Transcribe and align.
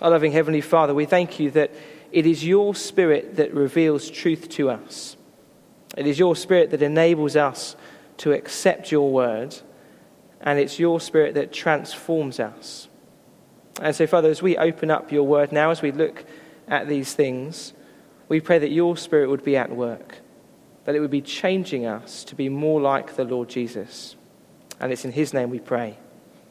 Our 0.00 0.10
loving 0.10 0.32
Heavenly 0.32 0.60
Father, 0.60 0.94
we 0.94 1.06
thank 1.06 1.40
you 1.40 1.50
that 1.52 1.72
it 2.12 2.24
is 2.24 2.44
your 2.44 2.74
Spirit 2.74 3.36
that 3.36 3.52
reveals 3.52 4.10
truth 4.10 4.48
to 4.50 4.70
us. 4.70 5.16
It 5.96 6.06
is 6.06 6.18
your 6.18 6.36
Spirit 6.36 6.70
that 6.70 6.82
enables 6.82 7.34
us 7.34 7.74
to 8.18 8.32
accept 8.32 8.92
your 8.92 9.10
word, 9.10 9.56
and 10.40 10.58
it's 10.58 10.78
your 10.78 11.00
Spirit 11.00 11.34
that 11.34 11.52
transforms 11.52 12.38
us. 12.38 12.88
And 13.80 13.94
so, 13.94 14.06
Father, 14.06 14.30
as 14.30 14.40
we 14.42 14.56
open 14.56 14.90
up 14.90 15.10
your 15.10 15.24
word 15.24 15.52
now, 15.52 15.70
as 15.70 15.82
we 15.82 15.92
look 15.92 16.24
at 16.68 16.88
these 16.88 17.14
things, 17.14 17.72
we 18.28 18.40
pray 18.40 18.58
that 18.58 18.70
your 18.70 18.96
Spirit 18.96 19.30
would 19.30 19.44
be 19.44 19.56
at 19.56 19.74
work, 19.74 20.18
that 20.84 20.94
it 20.94 21.00
would 21.00 21.10
be 21.10 21.22
changing 21.22 21.86
us 21.86 22.22
to 22.24 22.36
be 22.36 22.48
more 22.48 22.80
like 22.80 23.16
the 23.16 23.24
Lord 23.24 23.48
Jesus. 23.48 24.14
And 24.78 24.92
it's 24.92 25.04
in 25.04 25.12
his 25.12 25.34
name 25.34 25.50
we 25.50 25.60
pray. 25.60 25.98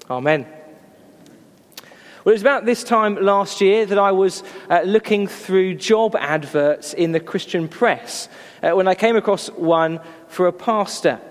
Amen. 0.09 0.57
Well, 2.28 2.34
it 2.34 2.36
was 2.36 2.41
about 2.41 2.66
this 2.66 2.84
time 2.84 3.16
last 3.16 3.62
year 3.62 3.86
that 3.86 3.98
I 3.98 4.12
was 4.12 4.43
uh, 4.70 4.82
looking 4.82 5.28
through 5.28 5.75
job 5.75 6.14
adverts 6.14 6.93
in 6.93 7.14
the 7.14 7.21
Christian 7.21 7.70
press 7.70 8.28
uh, 8.61 8.71
when 8.71 8.86
I 8.86 8.96
came 8.96 9.15
across 9.15 9.47
one 9.51 10.01
for 10.28 10.46
a 10.46 10.51
pastor. 10.51 11.21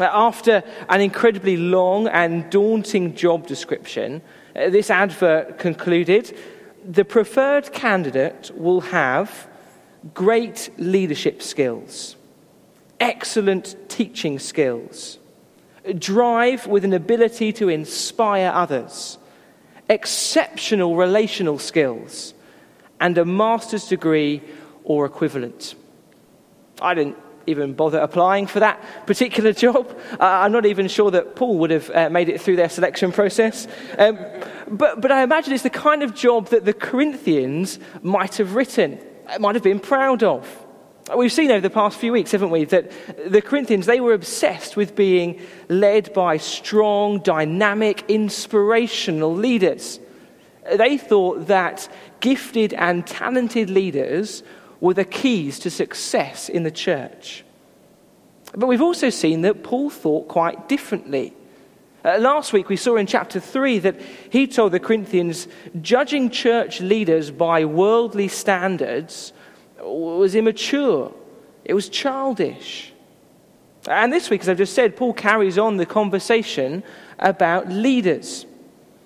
Uh, 0.00 0.08
after 0.12 0.64
an 0.88 1.00
incredibly 1.00 1.56
long 1.56 2.08
and 2.08 2.50
daunting 2.50 3.14
job 3.14 3.46
description, 3.46 4.20
uh, 4.56 4.68
this 4.68 4.90
advert 4.90 5.60
concluded 5.60 6.36
the 6.84 7.04
preferred 7.04 7.72
candidate 7.72 8.50
will 8.56 8.80
have 8.80 9.46
great 10.12 10.70
leadership 10.76 11.40
skills, 11.40 12.16
excellent 12.98 13.76
teaching 13.88 14.40
skills, 14.40 15.20
drive 15.98 16.66
with 16.66 16.84
an 16.84 16.94
ability 16.94 17.52
to 17.52 17.68
inspire 17.68 18.50
others 18.52 19.18
exceptional 19.92 20.96
relational 20.96 21.58
skills, 21.58 22.34
and 23.00 23.18
a 23.18 23.24
master's 23.24 23.86
degree 23.86 24.42
or 24.84 25.04
equivalent. 25.04 25.74
I 26.80 26.94
didn't 26.94 27.16
even 27.46 27.74
bother 27.74 27.98
applying 27.98 28.46
for 28.46 28.60
that 28.60 28.82
particular 29.06 29.52
job. 29.64 29.96
Uh, 30.12 30.24
I'm 30.24 30.52
not 30.52 30.66
even 30.66 30.88
sure 30.88 31.10
that 31.10 31.36
Paul 31.36 31.58
would 31.58 31.70
have 31.70 31.90
uh, 31.90 32.08
made 32.10 32.28
it 32.28 32.40
through 32.40 32.56
their 32.56 32.68
selection 32.68 33.12
process. 33.12 33.66
Um, 33.98 34.18
but, 34.68 35.00
but 35.00 35.12
I 35.12 35.22
imagine 35.22 35.52
it's 35.52 35.62
the 35.62 35.70
kind 35.70 36.02
of 36.02 36.14
job 36.14 36.48
that 36.48 36.64
the 36.64 36.72
Corinthians 36.72 37.78
might 38.02 38.36
have 38.36 38.54
written, 38.54 38.98
might 39.38 39.54
have 39.54 39.64
been 39.64 39.80
proud 39.80 40.22
of. 40.22 40.61
We've 41.16 41.32
seen 41.32 41.50
over 41.50 41.60
the 41.60 41.68
past 41.68 41.98
few 41.98 42.12
weeks, 42.12 42.30
haven't 42.30 42.50
we, 42.50 42.64
that 42.66 42.92
the 43.30 43.42
Corinthians, 43.42 43.86
they 43.86 44.00
were 44.00 44.12
obsessed 44.12 44.76
with 44.76 44.94
being 44.94 45.40
led 45.68 46.12
by 46.14 46.36
strong, 46.36 47.18
dynamic, 47.18 48.04
inspirational 48.08 49.34
leaders. 49.34 49.98
They 50.76 50.96
thought 50.96 51.48
that 51.48 51.88
gifted 52.20 52.72
and 52.74 53.04
talented 53.04 53.68
leaders 53.68 54.44
were 54.80 54.94
the 54.94 55.04
keys 55.04 55.58
to 55.60 55.70
success 55.70 56.48
in 56.48 56.62
the 56.62 56.70
church. 56.70 57.44
But 58.54 58.68
we've 58.68 58.82
also 58.82 59.10
seen 59.10 59.40
that 59.42 59.64
Paul 59.64 59.90
thought 59.90 60.28
quite 60.28 60.68
differently. 60.68 61.34
Uh, 62.04 62.18
last 62.18 62.52
week 62.52 62.68
we 62.68 62.76
saw 62.76 62.96
in 62.96 63.06
chapter 63.06 63.40
3 63.40 63.80
that 63.80 64.00
he 64.30 64.46
told 64.46 64.72
the 64.72 64.80
Corinthians 64.80 65.48
judging 65.80 66.30
church 66.30 66.80
leaders 66.80 67.30
by 67.30 67.64
worldly 67.64 68.28
standards 68.28 69.32
was 69.82 70.34
immature, 70.34 71.12
it 71.64 71.74
was 71.74 71.88
childish. 71.88 72.92
And 73.88 74.12
this 74.12 74.30
week, 74.30 74.42
as 74.42 74.48
I've 74.48 74.58
just 74.58 74.74
said, 74.74 74.96
Paul 74.96 75.12
carries 75.12 75.58
on 75.58 75.76
the 75.76 75.86
conversation 75.86 76.84
about 77.18 77.68
leaders. 77.68 78.46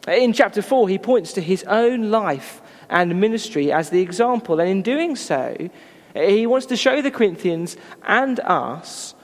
In 0.07 0.33
chapter 0.33 0.61
4, 0.61 0.89
he 0.89 0.99
points 0.99 1.33
to 1.35 1.41
his 1.41 1.65
own 1.65 2.11
life 2.11 2.61
and 2.91 3.21
ministry 3.21 3.73
as 3.73 3.91
the 3.91 4.01
example. 4.01 4.61
And 4.61 4.69
in 4.69 4.83
doing 4.83 5.17
so, 5.17 5.71
he 6.15 6.47
wants 6.47 6.67
to 6.67 6.77
show 6.77 7.01
the 7.01 7.11
Corinthians 7.11 7.77
and 8.07 8.39
us 8.41 9.15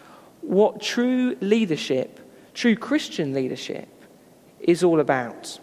what 0.40 0.80
true 0.80 1.36
leadership, 1.40 2.18
true 2.54 2.76
Christian 2.76 3.32
leadership, 3.34 3.88
is 4.58 4.82
all 4.82 5.00
about. 5.00 5.60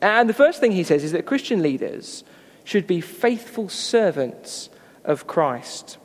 And 0.00 0.28
the 0.28 0.34
first 0.34 0.60
thing 0.60 0.72
he 0.72 0.84
says 0.84 1.04
is 1.04 1.12
that 1.12 1.26
Christian 1.26 1.62
leaders 1.62 2.24
should 2.64 2.86
be 2.86 3.00
faithful 3.00 3.68
servants 3.68 4.70
of 5.08 5.26
Christ. 5.26 5.98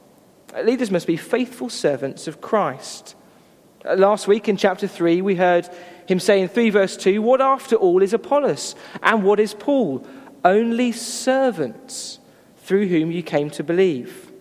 Leaders 0.63 0.89
must 0.89 1.05
be 1.05 1.17
faithful 1.17 1.69
servants 1.69 2.27
of 2.27 2.41
Christ. 2.41 3.15
Last 3.85 4.27
week 4.27 4.47
in 4.47 4.57
chapter 4.57 4.87
3, 4.87 5.21
we 5.21 5.35
heard 5.35 5.69
him 6.07 6.19
say 6.19 6.41
in 6.41 6.47
3 6.47 6.69
verse 6.71 6.97
2 6.97 7.21
What 7.21 7.41
after 7.41 7.75
all 7.75 8.01
is 8.01 8.13
Apollos? 8.13 8.75
And 9.03 9.23
what 9.23 9.39
is 9.39 9.53
Paul? 9.53 10.07
Only 10.45 10.91
servants 10.91 12.19
through 12.57 12.87
whom 12.87 13.11
you 13.11 13.21
came 13.21 13.49
to 13.51 13.63
believe. 13.63 14.31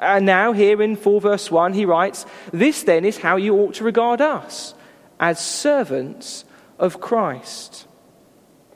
And 0.00 0.26
now, 0.26 0.52
here 0.52 0.82
in 0.82 0.96
4 0.96 1.20
verse 1.20 1.50
1, 1.50 1.74
he 1.74 1.84
writes, 1.84 2.26
This 2.52 2.82
then 2.82 3.04
is 3.04 3.18
how 3.18 3.36
you 3.36 3.54
ought 3.56 3.74
to 3.74 3.84
regard 3.84 4.20
us, 4.20 4.74
as 5.20 5.44
servants 5.44 6.44
of 6.78 7.00
Christ. 7.00 7.86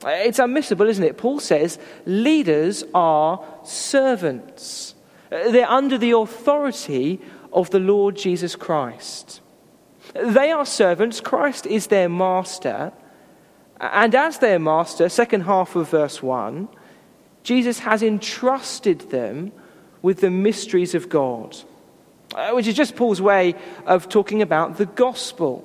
It's 0.05 0.39
unmissable, 0.39 0.87
isn't 0.87 1.03
it? 1.03 1.17
Paul 1.17 1.39
says 1.39 1.79
leaders 2.05 2.83
are 2.93 3.43
servants. 3.63 4.95
Uh, 5.31 5.51
they're 5.51 5.69
under 5.69 5.97
the 5.97 6.11
authority 6.11 7.19
of 7.51 7.69
the 7.69 7.79
Lord 7.79 8.15
Jesus 8.15 8.55
Christ. 8.55 9.41
They 10.13 10.51
are 10.51 10.65
servants, 10.65 11.19
Christ 11.19 11.65
is 11.65 11.87
their 11.87 12.09
master. 12.09 12.93
And 13.79 14.15
as 14.15 14.39
their 14.39 14.59
master, 14.59 15.09
second 15.09 15.41
half 15.41 15.75
of 15.75 15.89
verse 15.89 16.23
1, 16.23 16.67
Jesus 17.43 17.79
has 17.79 18.01
entrusted 18.01 19.01
them 19.11 19.51
with 20.01 20.21
the 20.21 20.31
mysteries 20.31 20.95
of 20.95 21.09
God, 21.09 21.55
uh, 22.35 22.51
which 22.51 22.67
is 22.67 22.75
just 22.75 22.95
Paul's 22.95 23.21
way 23.21 23.55
of 23.85 24.09
talking 24.09 24.41
about 24.41 24.77
the 24.77 24.85
gospel. 24.85 25.63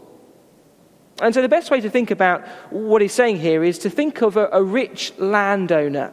And 1.20 1.34
so, 1.34 1.42
the 1.42 1.48
best 1.48 1.70
way 1.70 1.80
to 1.80 1.90
think 1.90 2.10
about 2.10 2.46
what 2.70 3.02
he's 3.02 3.12
saying 3.12 3.38
here 3.38 3.62
is 3.62 3.78
to 3.80 3.90
think 3.90 4.22
of 4.22 4.36
a, 4.36 4.48
a 4.52 4.62
rich 4.62 5.12
landowner 5.18 6.12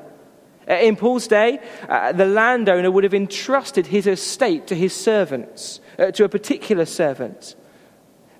in 0.75 0.96
Paul's 0.96 1.28
day, 1.28 1.59
uh, 1.88 2.12
the 2.12 2.25
landowner 2.25 2.91
would 2.91 3.03
have 3.03 3.13
entrusted 3.13 3.88
his 3.88 4.06
estate 4.06 4.68
to 4.68 4.75
his 4.75 4.94
servants, 4.94 5.80
uh, 5.97 6.12
to 6.12 6.24
a 6.24 6.30
particular 6.30 6.85
servant. 6.85 7.56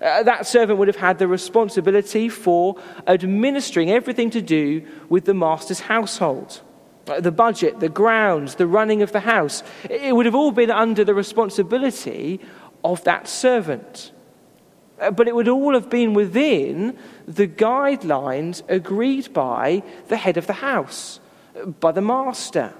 Uh, 0.00 0.22
that 0.22 0.46
servant 0.46 0.78
would 0.78 0.88
have 0.88 0.96
had 0.96 1.18
the 1.18 1.28
responsibility 1.28 2.28
for 2.28 2.76
administering 3.06 3.90
everything 3.90 4.30
to 4.30 4.40
do 4.40 4.86
with 5.08 5.24
the 5.24 5.34
master's 5.34 5.80
household. 5.80 6.60
Uh, 7.06 7.20
the 7.20 7.32
budget, 7.32 7.80
the 7.80 7.88
grounds, 7.88 8.54
the 8.54 8.66
running 8.66 9.02
of 9.02 9.12
the 9.12 9.20
house. 9.20 9.62
It 9.88 10.14
would 10.14 10.26
have 10.26 10.34
all 10.34 10.52
been 10.52 10.70
under 10.70 11.04
the 11.04 11.14
responsibility 11.14 12.40
of 12.84 13.02
that 13.04 13.26
servant. 13.28 14.12
Uh, 15.00 15.10
but 15.10 15.26
it 15.26 15.34
would 15.34 15.48
all 15.48 15.74
have 15.74 15.90
been 15.90 16.14
within 16.14 16.96
the 17.26 17.48
guidelines 17.48 18.62
agreed 18.68 19.32
by 19.32 19.82
the 20.08 20.16
head 20.16 20.36
of 20.36 20.46
the 20.46 20.54
house 20.54 21.20
by 21.80 21.92
the 21.92 22.00
master. 22.00 22.74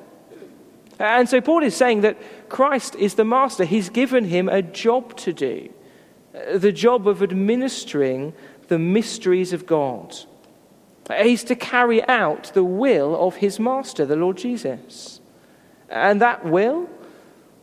And 0.98 1.28
so 1.28 1.40
Paul 1.40 1.62
is 1.62 1.74
saying 1.74 2.02
that 2.02 2.18
Christ 2.50 2.94
is 2.96 3.14
the 3.14 3.24
master. 3.24 3.64
He's 3.64 3.88
given 3.88 4.24
him 4.24 4.48
a 4.48 4.60
job 4.60 5.16
to 5.18 5.32
do 5.32 5.70
uh, 6.34 6.58
the 6.58 6.72
job 6.72 7.08
of 7.08 7.22
administering 7.22 8.34
the 8.68 8.78
mysteries 8.78 9.52
of 9.52 9.66
God. 9.66 10.14
Uh, 11.08 11.24
he's 11.24 11.42
to 11.44 11.56
carry 11.56 12.06
out 12.06 12.52
the 12.54 12.62
will 12.62 13.16
of 13.26 13.36
his 13.36 13.58
master, 13.58 14.04
the 14.04 14.14
Lord 14.14 14.36
Jesus. 14.36 15.20
And 15.88 16.20
that 16.20 16.44
will, 16.44 16.88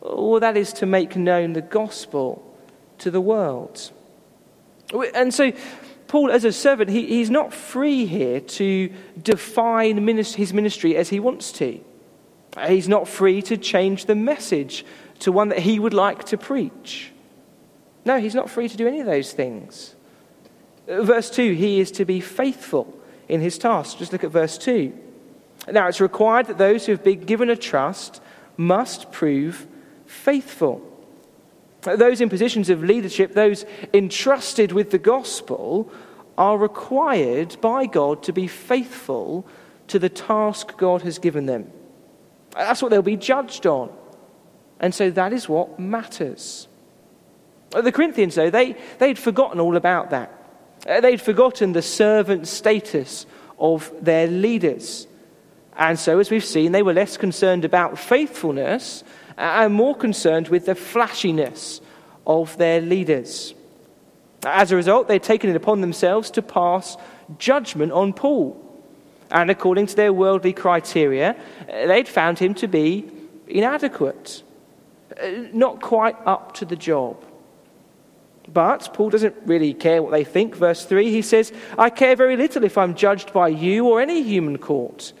well, 0.00 0.40
that 0.40 0.56
is 0.56 0.72
to 0.74 0.86
make 0.86 1.16
known 1.16 1.54
the 1.54 1.62
gospel 1.62 2.44
to 2.98 3.10
the 3.10 3.20
world. 3.20 3.90
And 5.14 5.32
so 5.32 5.52
Paul, 6.08 6.30
as 6.30 6.44
a 6.44 6.52
servant, 6.52 6.90
he, 6.90 7.06
he's 7.06 7.30
not 7.30 7.52
free 7.52 8.06
here 8.06 8.40
to 8.40 8.90
define 9.22 10.06
his 10.08 10.52
ministry 10.54 10.96
as 10.96 11.10
he 11.10 11.20
wants 11.20 11.52
to. 11.52 11.80
He's 12.66 12.88
not 12.88 13.06
free 13.06 13.42
to 13.42 13.56
change 13.56 14.06
the 14.06 14.14
message 14.14 14.84
to 15.20 15.30
one 15.30 15.50
that 15.50 15.60
he 15.60 15.78
would 15.78 15.94
like 15.94 16.24
to 16.24 16.38
preach. 16.38 17.12
No, 18.04 18.18
he's 18.18 18.34
not 18.34 18.48
free 18.48 18.68
to 18.68 18.76
do 18.76 18.88
any 18.88 19.00
of 19.00 19.06
those 19.06 19.32
things. 19.32 19.94
Verse 20.86 21.28
2 21.28 21.52
he 21.52 21.78
is 21.80 21.90
to 21.92 22.06
be 22.06 22.20
faithful 22.20 22.98
in 23.28 23.42
his 23.42 23.58
task. 23.58 23.98
Just 23.98 24.12
look 24.12 24.24
at 24.24 24.30
verse 24.30 24.56
2. 24.56 24.92
Now, 25.70 25.88
it's 25.88 26.00
required 26.00 26.46
that 26.46 26.56
those 26.56 26.86
who 26.86 26.92
have 26.92 27.04
been 27.04 27.20
given 27.20 27.50
a 27.50 27.56
trust 27.56 28.22
must 28.56 29.12
prove 29.12 29.66
faithful. 30.06 30.82
Those 31.82 32.20
in 32.20 32.28
positions 32.28 32.70
of 32.70 32.82
leadership, 32.82 33.34
those 33.34 33.64
entrusted 33.94 34.72
with 34.72 34.90
the 34.90 34.98
gospel, 34.98 35.90
are 36.36 36.58
required 36.58 37.56
by 37.60 37.86
God 37.86 38.22
to 38.24 38.32
be 38.32 38.46
faithful 38.46 39.46
to 39.88 39.98
the 39.98 40.08
task 40.08 40.76
God 40.76 41.02
has 41.02 41.18
given 41.18 41.46
them. 41.46 41.70
That's 42.52 42.82
what 42.82 42.90
they'll 42.90 43.02
be 43.02 43.16
judged 43.16 43.66
on. 43.66 43.92
And 44.80 44.94
so 44.94 45.10
that 45.10 45.32
is 45.32 45.48
what 45.48 45.78
matters. 45.78 46.68
The 47.70 47.92
Corinthians, 47.92 48.34
though, 48.34 48.50
they, 48.50 48.76
they'd 48.98 49.18
forgotten 49.18 49.60
all 49.60 49.76
about 49.76 50.10
that. 50.10 50.34
They'd 50.84 51.20
forgotten 51.20 51.72
the 51.72 51.82
servant 51.82 52.46
status 52.46 53.26
of 53.58 53.92
their 54.00 54.26
leaders. 54.26 55.06
And 55.76 55.98
so, 55.98 56.18
as 56.18 56.30
we've 56.30 56.44
seen, 56.44 56.72
they 56.72 56.82
were 56.82 56.94
less 56.94 57.16
concerned 57.16 57.64
about 57.64 57.98
faithfulness 57.98 59.04
and 59.38 59.72
more 59.72 59.94
concerned 59.94 60.48
with 60.48 60.66
the 60.66 60.74
flashiness 60.74 61.80
of 62.26 62.56
their 62.58 62.80
leaders. 62.80 63.54
As 64.44 64.72
a 64.72 64.76
result, 64.76 65.08
they'd 65.08 65.22
taken 65.22 65.48
it 65.48 65.56
upon 65.56 65.80
themselves 65.80 66.30
to 66.32 66.42
pass 66.42 66.96
judgment 67.38 67.92
on 67.92 68.12
Paul. 68.12 68.64
And 69.30 69.50
according 69.50 69.86
to 69.86 69.96
their 69.96 70.12
worldly 70.12 70.52
criteria, 70.52 71.36
they'd 71.66 72.08
found 72.08 72.38
him 72.38 72.54
to 72.54 72.68
be 72.68 73.10
inadequate, 73.46 74.42
uh, 75.20 75.28
not 75.52 75.80
quite 75.80 76.16
up 76.26 76.54
to 76.54 76.64
the 76.64 76.76
job. 76.76 77.22
But 78.52 78.94
Paul 78.94 79.10
doesn't 79.10 79.36
really 79.44 79.74
care 79.74 80.02
what 80.02 80.12
they 80.12 80.24
think. 80.24 80.56
Verse 80.56 80.84
3, 80.84 81.10
he 81.10 81.22
says, 81.22 81.52
I 81.76 81.90
care 81.90 82.16
very 82.16 82.36
little 82.36 82.64
if 82.64 82.78
I'm 82.78 82.94
judged 82.94 83.32
by 83.32 83.48
you 83.48 83.86
or 83.86 84.00
any 84.00 84.22
human 84.22 84.56
court. 84.56 85.12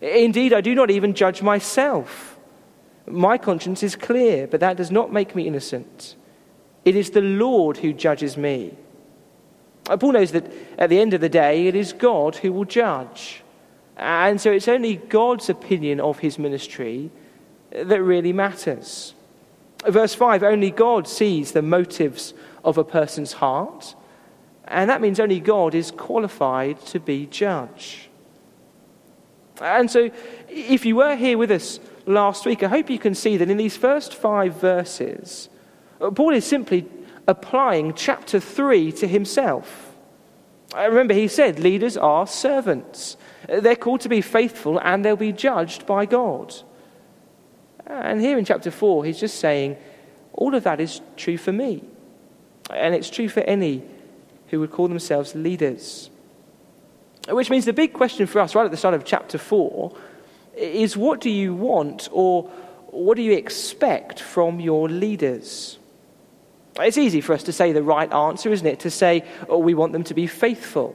Indeed, 0.00 0.52
I 0.52 0.60
do 0.60 0.74
not 0.74 0.90
even 0.90 1.14
judge 1.14 1.42
myself. 1.42 2.35
My 3.08 3.38
conscience 3.38 3.82
is 3.82 3.96
clear, 3.96 4.46
but 4.46 4.60
that 4.60 4.76
does 4.76 4.90
not 4.90 5.12
make 5.12 5.34
me 5.34 5.46
innocent. 5.46 6.16
It 6.84 6.96
is 6.96 7.10
the 7.10 7.20
Lord 7.20 7.78
who 7.78 7.92
judges 7.92 8.36
me. 8.36 8.74
Uh, 9.88 9.96
Paul 9.96 10.12
knows 10.12 10.32
that 10.32 10.50
at 10.78 10.90
the 10.90 11.00
end 11.00 11.14
of 11.14 11.20
the 11.20 11.28
day, 11.28 11.66
it 11.66 11.74
is 11.74 11.92
God 11.92 12.36
who 12.36 12.52
will 12.52 12.64
judge. 12.64 13.42
And 13.96 14.40
so 14.40 14.50
it's 14.50 14.68
only 14.68 14.96
God's 14.96 15.48
opinion 15.48 16.00
of 16.00 16.18
his 16.18 16.38
ministry 16.38 17.10
that 17.70 18.02
really 18.02 18.32
matters. 18.32 19.14
Verse 19.86 20.14
5 20.14 20.42
only 20.42 20.70
God 20.70 21.06
sees 21.06 21.52
the 21.52 21.62
motives 21.62 22.34
of 22.64 22.78
a 22.78 22.84
person's 22.84 23.34
heart, 23.34 23.94
and 24.64 24.90
that 24.90 25.00
means 25.00 25.20
only 25.20 25.38
God 25.38 25.74
is 25.74 25.90
qualified 25.90 26.80
to 26.86 26.98
be 26.98 27.26
judge. 27.26 28.08
And 29.60 29.90
so, 29.90 30.10
if 30.48 30.84
you 30.84 30.96
were 30.96 31.16
here 31.16 31.38
with 31.38 31.50
us 31.50 31.78
last 32.06 32.46
week, 32.46 32.62
I 32.62 32.68
hope 32.68 32.88
you 32.88 32.98
can 32.98 33.14
see 33.14 33.36
that 33.36 33.50
in 33.50 33.56
these 33.56 33.76
first 33.76 34.14
five 34.14 34.60
verses, 34.60 35.48
uh, 36.00 36.10
Paul 36.10 36.32
is 36.32 36.46
simply 36.46 36.86
applying 37.28 37.94
chapter 37.94 38.40
3 38.40 38.92
to 38.92 39.06
himself. 39.06 39.94
I 40.74 40.86
uh, 40.86 40.88
remember 40.88 41.14
he 41.14 41.28
said 41.28 41.58
leaders 41.58 41.96
are 41.96 42.26
servants. 42.26 43.16
Uh, 43.48 43.60
they're 43.60 43.76
called 43.76 44.00
to 44.02 44.08
be 44.08 44.20
faithful 44.20 44.78
and 44.78 45.04
they'll 45.04 45.16
be 45.16 45.32
judged 45.32 45.86
by 45.86 46.06
God. 46.06 46.54
And 47.86 48.20
here 48.20 48.38
in 48.38 48.44
chapter 48.44 48.70
4, 48.70 49.04
he's 49.04 49.20
just 49.20 49.38
saying, 49.38 49.76
all 50.32 50.54
of 50.54 50.64
that 50.64 50.80
is 50.80 51.00
true 51.16 51.38
for 51.38 51.52
me. 51.52 51.82
And 52.70 52.94
it's 52.94 53.10
true 53.10 53.28
for 53.28 53.40
any 53.40 53.82
who 54.48 54.60
would 54.60 54.72
call 54.72 54.88
themselves 54.88 55.34
leaders. 55.34 56.10
Which 57.28 57.50
means 57.50 57.64
the 57.64 57.72
big 57.72 57.92
question 57.92 58.26
for 58.26 58.40
us, 58.40 58.54
right 58.54 58.64
at 58.64 58.70
the 58.70 58.76
start 58.76 58.94
of 58.94 59.04
chapter 59.04 59.38
4, 59.38 59.96
is 60.56 60.96
what 60.96 61.20
do 61.20 61.30
you 61.30 61.54
want 61.54 62.08
or 62.10 62.44
what 62.90 63.16
do 63.16 63.22
you 63.22 63.32
expect 63.32 64.20
from 64.20 64.58
your 64.58 64.88
leaders? 64.88 65.78
It's 66.78 66.98
easy 66.98 67.20
for 67.20 67.32
us 67.32 67.42
to 67.44 67.52
say 67.52 67.72
the 67.72 67.82
right 67.82 68.10
answer, 68.12 68.52
isn't 68.52 68.66
it? 68.66 68.80
To 68.80 68.90
say, 68.90 69.24
oh, 69.48 69.58
we 69.58 69.74
want 69.74 69.92
them 69.92 70.04
to 70.04 70.14
be 70.14 70.26
faithful. 70.26 70.94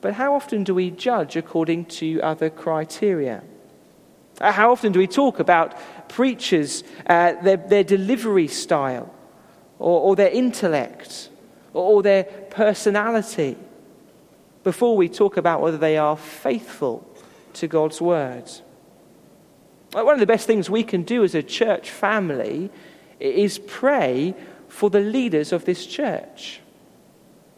But 0.00 0.14
how 0.14 0.34
often 0.34 0.64
do 0.64 0.74
we 0.74 0.90
judge 0.90 1.36
according 1.36 1.86
to 1.86 2.20
other 2.20 2.50
criteria? 2.50 3.42
Uh, 4.40 4.52
how 4.52 4.72
often 4.72 4.92
do 4.92 4.98
we 4.98 5.06
talk 5.06 5.38
about 5.38 5.74
preachers, 6.08 6.82
uh, 7.06 7.34
their, 7.42 7.56
their 7.56 7.84
delivery 7.84 8.48
style, 8.48 9.14
or, 9.78 10.00
or 10.00 10.16
their 10.16 10.30
intellect, 10.30 11.28
or, 11.72 11.96
or 11.96 12.02
their 12.02 12.24
personality, 12.24 13.56
before 14.64 14.96
we 14.96 15.08
talk 15.08 15.36
about 15.36 15.60
whether 15.60 15.78
they 15.78 15.96
are 15.96 16.16
faithful 16.16 17.08
to 17.54 17.68
God's 17.68 18.00
word? 18.00 18.50
One 19.92 20.14
of 20.14 20.20
the 20.20 20.26
best 20.26 20.46
things 20.46 20.70
we 20.70 20.84
can 20.84 21.02
do 21.02 21.22
as 21.22 21.34
a 21.34 21.42
church 21.42 21.90
family 21.90 22.70
is 23.20 23.58
pray 23.58 24.34
for 24.68 24.88
the 24.88 25.00
leaders 25.00 25.52
of 25.52 25.64
this 25.64 25.84
church. 25.86 26.60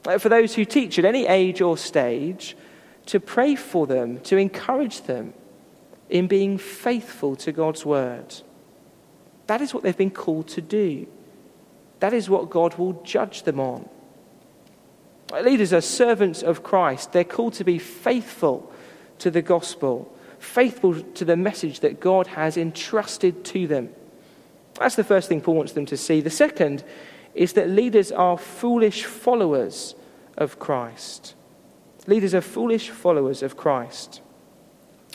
For 0.03 0.29
those 0.29 0.55
who 0.55 0.65
teach 0.65 0.99
at 0.99 1.05
any 1.05 1.27
age 1.27 1.61
or 1.61 1.79
stage, 1.79 2.57
to 3.07 3.21
pray 3.21 3.55
for 3.55 3.87
them, 3.87 4.19
to 4.21 4.37
encourage 4.37 5.03
them 5.03 5.33
in 6.11 6.27
being 6.27 6.59
faithful 6.59 7.37
to 7.37 7.53
God's 7.53 7.87
word. 7.87 8.35
That 9.47 9.61
is 9.61 9.73
what 9.73 9.83
they've 9.83 9.97
been 9.97 10.11
called 10.11 10.49
to 10.49 10.61
do. 10.61 11.07
That 12.01 12.13
is 12.13 12.29
what 12.29 12.51
God 12.51 12.75
will 12.75 13.01
judge 13.05 13.45
them 13.45 13.61
on. 13.61 13.89
Leaders 15.33 15.73
are 15.73 15.81
servants 15.81 16.43
of 16.43 16.63
Christ. 16.63 17.13
They're 17.13 17.25
called 17.25 17.55
to 17.55 17.65
be 17.65 17.79
faithful 17.79 18.73
to 19.19 19.31
the 19.31 19.43
gospel, 19.43 20.13
faithful 20.39 21.01
to 21.01 21.25
the 21.25 21.37
message 21.37 21.81
that 21.81 22.01
God 22.01 22.29
has 22.29 22.57
entrusted 22.57 23.45
to 23.47 23.67
them. 23.67 23.91
That's 24.79 24.97
the 24.97 25.05
first 25.05 25.29
thing 25.29 25.41
Paul 25.41 25.55
wants 25.55 25.73
them 25.73 25.87
to 25.87 25.97
see. 25.97 26.21
The 26.21 26.31
second 26.31 26.85
is 27.35 27.55
that 27.55 27.71
leaders 27.71 28.13
are 28.13 28.39
foolish 28.39 29.05
followers 29.05 29.95
of 30.37 30.59
Christ. 30.59 31.35
Leaders 32.07 32.35
are 32.35 32.41
foolish 32.41 32.91
followers 32.91 33.43
of 33.43 33.57
Christ. 33.57 34.21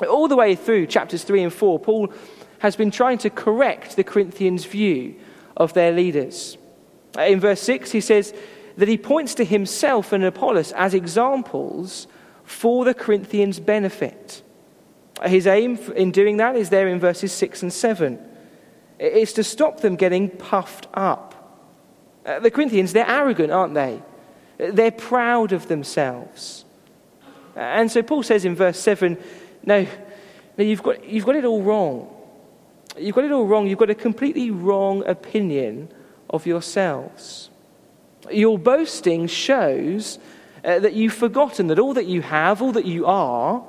All 0.07 0.27
the 0.27 0.35
way 0.35 0.55
through 0.55 0.87
chapters 0.87 1.23
3 1.23 1.43
and 1.43 1.53
4, 1.53 1.79
Paul 1.79 2.13
has 2.59 2.75
been 2.75 2.91
trying 2.91 3.17
to 3.19 3.29
correct 3.29 3.95
the 3.95 4.03
Corinthians' 4.03 4.65
view 4.65 5.15
of 5.55 5.73
their 5.73 5.91
leaders. 5.91 6.57
In 7.17 7.39
verse 7.39 7.61
6, 7.61 7.91
he 7.91 8.01
says 8.01 8.33
that 8.77 8.87
he 8.87 8.97
points 8.97 9.35
to 9.35 9.43
himself 9.43 10.13
and 10.13 10.23
Apollos 10.23 10.71
as 10.73 10.93
examples 10.93 12.07
for 12.49 12.83
the 12.83 12.95
Corinthians' 12.95 13.59
benefit. 13.59 14.41
His 15.23 15.45
aim 15.45 15.77
in 15.95 16.09
doing 16.09 16.37
that 16.37 16.55
is 16.55 16.69
there 16.71 16.87
in 16.87 16.99
verses 16.99 17.31
6 17.31 17.61
and 17.61 17.71
7. 17.71 18.19
It's 18.97 19.33
to 19.33 19.43
stop 19.43 19.81
them 19.81 19.95
getting 19.95 20.31
puffed 20.31 20.87
up. 20.95 21.35
Uh, 22.25 22.39
the 22.39 22.49
Corinthians, 22.49 22.91
they're 22.91 23.07
arrogant, 23.07 23.51
aren't 23.51 23.75
they? 23.75 24.01
They're 24.57 24.89
proud 24.89 25.51
of 25.51 25.67
themselves. 25.67 26.65
And 27.55 27.91
so 27.91 28.01
Paul 28.01 28.23
says 28.23 28.45
in 28.45 28.55
verse 28.55 28.79
7 28.79 29.15
no, 29.63 29.85
no 30.57 30.63
you've, 30.63 30.81
got, 30.81 31.07
you've 31.07 31.25
got 31.25 31.35
it 31.35 31.45
all 31.45 31.61
wrong. 31.61 32.09
You've 32.97 33.15
got 33.15 33.25
it 33.25 33.31
all 33.31 33.45
wrong. 33.45 33.67
You've 33.67 33.77
got 33.77 33.91
a 33.91 33.95
completely 33.95 34.49
wrong 34.49 35.05
opinion 35.05 35.89
of 36.31 36.47
yourselves. 36.47 37.51
Your 38.31 38.57
boasting 38.57 39.27
shows 39.27 40.17
uh, 40.63 40.79
that 40.79 40.93
you've 40.93 41.13
forgotten 41.13 41.67
that 41.67 41.79
all 41.79 41.93
that 41.93 42.05
you 42.05 42.21
have, 42.21 42.61
all 42.61 42.71
that 42.71 42.85
you 42.85 43.05
are, 43.05 43.63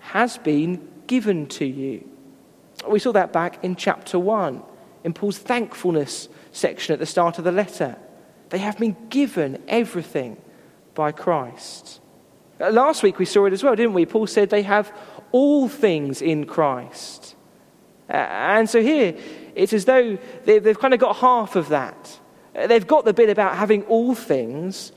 has 0.00 0.38
been 0.38 0.88
given 1.06 1.46
to 1.46 1.64
you. 1.64 2.08
We 2.88 2.98
saw 2.98 3.12
that 3.12 3.32
back 3.32 3.62
in 3.64 3.76
chapter 3.76 4.18
1, 4.18 4.62
in 5.04 5.12
Paul's 5.12 5.38
thankfulness 5.38 6.28
section 6.52 6.92
at 6.92 6.98
the 6.98 7.06
start 7.06 7.38
of 7.38 7.44
the 7.44 7.52
letter. 7.52 7.96
They 8.50 8.58
have 8.58 8.78
been 8.78 8.96
given 9.08 9.62
everything 9.68 10.36
by 10.94 11.12
Christ. 11.12 12.00
Uh, 12.60 12.70
last 12.70 13.02
week 13.02 13.18
we 13.18 13.24
saw 13.24 13.46
it 13.46 13.52
as 13.52 13.62
well, 13.62 13.74
didn't 13.74 13.94
we? 13.94 14.06
Paul 14.06 14.26
said 14.26 14.50
they 14.50 14.62
have 14.62 14.92
all 15.32 15.68
things 15.68 16.22
in 16.22 16.44
Christ. 16.44 17.34
Uh, 18.08 18.12
and 18.12 18.68
so 18.68 18.82
here, 18.82 19.16
it's 19.54 19.72
as 19.72 19.84
though 19.84 20.18
they've 20.44 20.78
kind 20.78 20.94
of 20.94 21.00
got 21.00 21.16
half 21.16 21.56
of 21.56 21.68
that. 21.70 22.20
Uh, 22.54 22.66
they've 22.66 22.86
got 22.86 23.04
the 23.04 23.14
bit 23.14 23.30
about 23.30 23.56
having 23.56 23.82
all 23.84 24.14
things, 24.14 24.92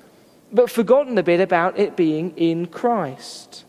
but 0.55 0.71
forgotten 0.71 1.15
the 1.15 1.23
bit 1.23 1.41
about 1.41 1.77
it 1.77 1.95
being 1.95 2.35
in 2.37 2.65
Christ. 2.67 3.65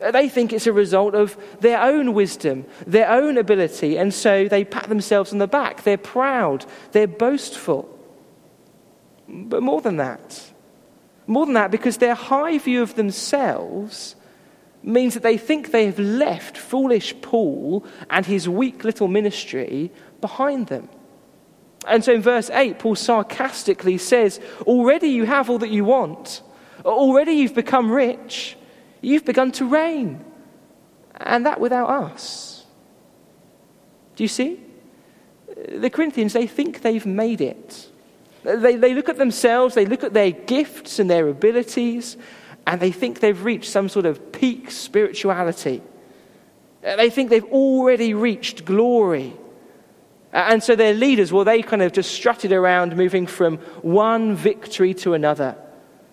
Uh, 0.00 0.10
they 0.10 0.28
think 0.28 0.52
it's 0.52 0.66
a 0.66 0.72
result 0.72 1.14
of 1.14 1.36
their 1.60 1.80
own 1.80 2.14
wisdom, 2.14 2.64
their 2.86 3.10
own 3.10 3.36
ability, 3.36 3.98
and 3.98 4.12
so 4.12 4.48
they 4.48 4.64
pat 4.64 4.88
themselves 4.88 5.32
on 5.32 5.38
the 5.38 5.46
back. 5.46 5.82
They're 5.82 5.98
proud, 5.98 6.64
they're 6.92 7.06
boastful. 7.06 7.90
But 9.28 9.62
more 9.62 9.82
than 9.82 9.98
that, 9.98 10.52
more 11.26 11.44
than 11.44 11.54
that, 11.54 11.70
because 11.70 11.98
their 11.98 12.14
high 12.14 12.58
view 12.58 12.82
of 12.82 12.94
themselves 12.94 14.16
means 14.82 15.14
that 15.14 15.22
they 15.22 15.38
think 15.38 15.70
they 15.70 15.86
have 15.86 15.98
left 15.98 16.56
foolish 16.56 17.14
Paul 17.22 17.84
and 18.10 18.26
his 18.26 18.48
weak 18.48 18.84
little 18.84 19.08
ministry 19.08 19.90
behind 20.20 20.66
them. 20.68 20.88
And 21.86 22.04
so 22.04 22.12
in 22.12 22.22
verse 22.22 22.50
8, 22.50 22.78
Paul 22.78 22.94
sarcastically 22.94 23.98
says, 23.98 24.40
Already 24.62 25.08
you 25.08 25.24
have 25.24 25.50
all 25.50 25.58
that 25.58 25.70
you 25.70 25.84
want. 25.84 26.42
Already 26.84 27.32
you've 27.32 27.54
become 27.54 27.90
rich. 27.90 28.56
You've 29.00 29.24
begun 29.24 29.52
to 29.52 29.66
reign. 29.66 30.24
And 31.16 31.46
that 31.46 31.60
without 31.60 31.88
us. 31.88 32.64
Do 34.16 34.24
you 34.24 34.28
see? 34.28 34.60
The 35.68 35.90
Corinthians, 35.90 36.32
they 36.32 36.46
think 36.46 36.82
they've 36.82 37.06
made 37.06 37.40
it. 37.40 37.88
They, 38.42 38.76
they 38.76 38.94
look 38.94 39.08
at 39.08 39.16
themselves, 39.16 39.74
they 39.74 39.86
look 39.86 40.04
at 40.04 40.12
their 40.12 40.30
gifts 40.30 40.98
and 40.98 41.08
their 41.08 41.28
abilities, 41.28 42.16
and 42.66 42.80
they 42.80 42.92
think 42.92 43.20
they've 43.20 43.42
reached 43.42 43.70
some 43.70 43.88
sort 43.88 44.06
of 44.06 44.32
peak 44.32 44.70
spirituality. 44.70 45.82
They 46.82 47.08
think 47.08 47.30
they've 47.30 47.44
already 47.44 48.12
reached 48.12 48.64
glory. 48.64 49.34
And 50.34 50.62
so 50.62 50.76
their 50.76 50.92
leaders, 50.92 51.32
well, 51.32 51.44
they 51.44 51.62
kind 51.62 51.80
of 51.80 51.92
just 51.92 52.10
strutted 52.12 52.52
around, 52.52 52.96
moving 52.96 53.26
from 53.26 53.56
one 53.82 54.34
victory 54.34 54.92
to 54.94 55.14
another. 55.14 55.56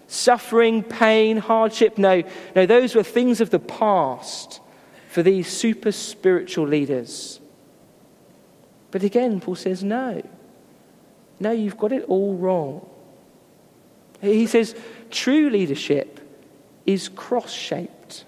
Suffering, 0.07 0.83
pain, 0.83 1.37
hardship, 1.37 1.97
no, 1.97 2.23
no, 2.55 2.65
those 2.65 2.95
were 2.95 3.03
things 3.03 3.41
of 3.41 3.49
the 3.49 3.59
past. 3.59 4.61
for 5.11 5.21
these 5.23 5.45
super 5.45 5.91
spiritual 5.91 6.65
leaders. 6.65 7.41
But 8.91 9.03
again, 9.03 9.41
Paul 9.41 9.55
says, 9.55 9.83
no. 9.83 10.23
No, 11.37 11.51
you've 11.51 11.77
got 11.77 11.91
it 11.91 12.05
all 12.07 12.35
wrong. 12.35 12.89
He 14.21 14.47
says, 14.47 14.73
true 15.09 15.49
leadership 15.49 16.21
is 16.85 17.09
cross 17.09 17.51
shaped. 17.51 18.23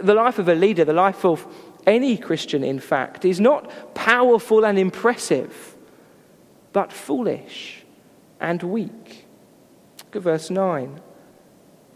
The 0.00 0.14
life 0.14 0.38
of 0.38 0.48
a 0.48 0.54
leader, 0.54 0.86
the 0.86 0.94
life 0.94 1.26
of 1.26 1.46
any 1.86 2.16
Christian, 2.16 2.64
in 2.64 2.78
fact, 2.78 3.24
is 3.24 3.40
not 3.40 3.94
powerful 3.94 4.64
and 4.64 4.78
impressive, 4.78 5.76
but 6.72 6.92
foolish 6.92 7.84
and 8.40 8.62
weak. 8.62 9.26
Look 9.98 10.16
at 10.16 10.22
verse 10.22 10.50
9. 10.50 11.00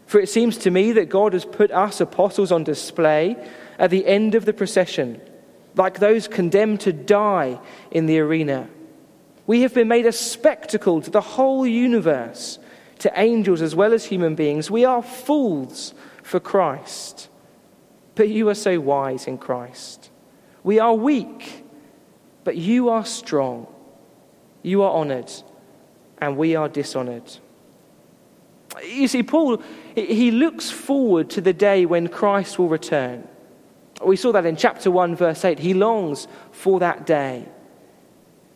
For 0.07 0.19
it 0.19 0.29
seems 0.29 0.57
to 0.59 0.71
me 0.71 0.91
that 0.93 1.09
God 1.09 1.33
has 1.33 1.45
put 1.45 1.71
us 1.71 2.01
apostles 2.01 2.51
on 2.51 2.63
display 2.63 3.37
at 3.77 3.91
the 3.91 4.05
end 4.07 4.35
of 4.35 4.45
the 4.45 4.53
procession, 4.53 5.21
like 5.75 5.99
those 5.99 6.27
condemned 6.27 6.81
to 6.81 6.91
die 6.91 7.59
in 7.91 8.07
the 8.07 8.19
arena. 8.19 8.67
We 9.45 9.61
have 9.61 9.73
been 9.73 9.87
made 9.87 10.05
a 10.05 10.11
spectacle 10.11 11.01
to 11.01 11.09
the 11.09 11.21
whole 11.21 11.65
universe, 11.65 12.59
to 12.99 13.11
angels 13.15 13.61
as 13.61 13.75
well 13.75 13.93
as 13.93 14.05
human 14.05 14.35
beings. 14.35 14.69
We 14.69 14.83
are 14.83 15.01
fools 15.01 15.93
for 16.23 16.39
Christ. 16.39 17.28
But 18.19 18.27
you 18.27 18.49
are 18.49 18.53
so 18.53 18.81
wise 18.81 19.27
in 19.27 19.37
Christ. 19.37 20.09
We 20.61 20.77
are 20.77 20.93
weak, 20.93 21.63
but 22.43 22.57
you 22.57 22.89
are 22.89 23.05
strong. 23.05 23.65
You 24.61 24.83
are 24.83 24.91
honored, 24.91 25.31
and 26.17 26.35
we 26.35 26.53
are 26.53 26.67
dishonored. 26.67 27.23
You 28.83 29.07
see, 29.07 29.23
Paul, 29.23 29.63
he 29.95 30.31
looks 30.31 30.69
forward 30.69 31.29
to 31.29 31.39
the 31.39 31.53
day 31.53 31.85
when 31.85 32.09
Christ 32.09 32.59
will 32.59 32.67
return. 32.67 33.25
We 34.05 34.17
saw 34.17 34.33
that 34.33 34.45
in 34.45 34.57
chapter 34.57 34.91
1, 34.91 35.15
verse 35.15 35.45
8. 35.45 35.57
He 35.57 35.73
longs 35.73 36.27
for 36.51 36.81
that 36.81 37.05
day. 37.05 37.47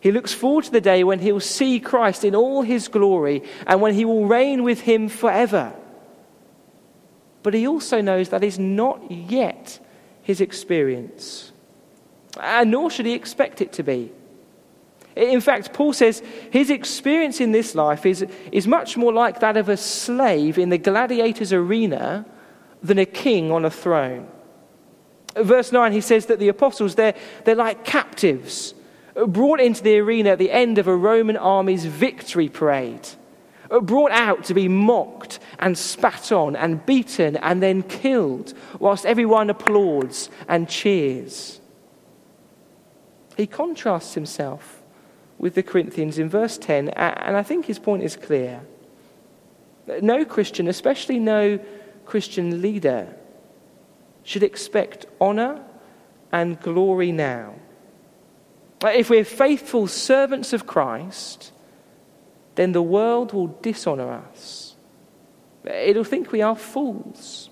He 0.02 0.12
looks 0.12 0.34
forward 0.34 0.66
to 0.66 0.72
the 0.72 0.82
day 0.82 1.06
when 1.06 1.20
he'll 1.20 1.40
see 1.40 1.80
Christ 1.80 2.26
in 2.26 2.36
all 2.36 2.64
his 2.64 2.90
glory 2.90 3.44
and 3.66 3.80
when 3.80 3.94
he 3.94 4.04
will 4.04 4.26
reign 4.26 4.64
with 4.64 4.82
him 4.82 5.08
forever. 5.08 5.74
But 7.44 7.54
he 7.54 7.68
also 7.68 8.02
knows 8.02 8.30
that 8.30 8.44
is 8.44 8.58
not 8.58 9.12
yet 9.12 9.80
his 10.22 10.42
experience, 10.42 11.52
and 12.42 12.72
nor 12.72 12.90
should 12.90 13.06
he 13.06 13.14
expect 13.14 13.62
it 13.62 13.74
to 13.74 13.84
be. 13.84 14.12
In 15.16 15.42
fact, 15.42 15.74
Paul 15.74 15.94
says 15.94 16.24
his 16.50 16.70
experience 16.70 17.40
in 17.40 17.52
this 17.52 17.76
life 17.76 18.06
is, 18.06 18.26
is 18.52 18.66
much 18.66 18.98
more 18.98 19.14
like 19.14 19.42
that 19.42 19.58
of 19.58 19.70
a 19.70 19.78
slave 19.78 20.58
in 20.58 20.70
the 20.70 20.78
gladiator's 20.78 21.54
arena 21.54 22.26
than 22.82 22.98
a 22.98 23.06
king 23.06 23.52
on 23.52 23.64
a 23.64 23.70
throne. 23.70 24.28
Verse 25.36 25.72
9, 25.72 25.92
he 25.92 26.02
says 26.02 26.28
that 26.28 26.40
the 26.40 26.48
apostles, 26.48 26.96
they're, 26.96 27.16
they're 27.44 27.56
like 27.56 27.86
captives 27.86 28.74
brought 29.28 29.60
into 29.60 29.84
the 29.84 30.00
arena 30.00 30.32
at 30.32 30.40
the 30.40 30.52
end 30.52 30.78
of 30.78 30.88
a 30.88 30.96
Roman 30.96 31.38
army's 31.38 31.86
victory 31.86 32.50
parade, 32.50 33.08
brought 33.82 34.12
out 34.12 34.44
to 34.46 34.54
be 34.54 34.68
mocked 34.68 35.40
and 35.60 35.78
spat 35.78 36.32
on 36.32 36.56
and 36.56 36.86
beaten 36.86 37.38
and 37.38 37.62
then 37.62 37.84
killed, 37.84 38.54
whilst 38.80 39.06
everyone 39.06 39.50
applauds 39.50 40.30
and 40.48 40.70
cheers. 40.70 41.60
He 43.36 43.48
contrasts 43.48 44.14
himself 44.14 44.84
with 45.38 45.56
the 45.56 45.64
Corinthians 45.64 46.20
in 46.20 46.30
verse 46.30 46.58
10, 46.58 46.90
and 46.90 47.36
I 47.36 47.44
think 47.44 47.66
his 47.66 47.80
point 47.80 48.04
is 48.04 48.16
clear. 48.16 48.62
No 50.02 50.24
Christian, 50.24 50.68
especially 50.68 51.20
no 51.20 51.60
Christian 52.06 52.62
leader, 52.62 53.14
should 54.24 54.44
expect 54.44 55.06
honor 55.20 55.62
and 56.32 56.60
glory 56.62 57.12
now 57.12 57.56
if 58.92 59.10
we're 59.10 59.24
faithful 59.24 59.88
servants 59.88 60.52
of 60.54 60.68
Christ, 60.68 61.53
then 62.56 62.72
the 62.72 62.82
world 62.82 63.34
will 63.34 63.48
dishonor 63.48 64.12
us. 64.12 64.76
It'll 65.66 66.04
think 66.04 66.32
we 66.32 66.42
are 66.42 66.56
fools. 66.56 67.50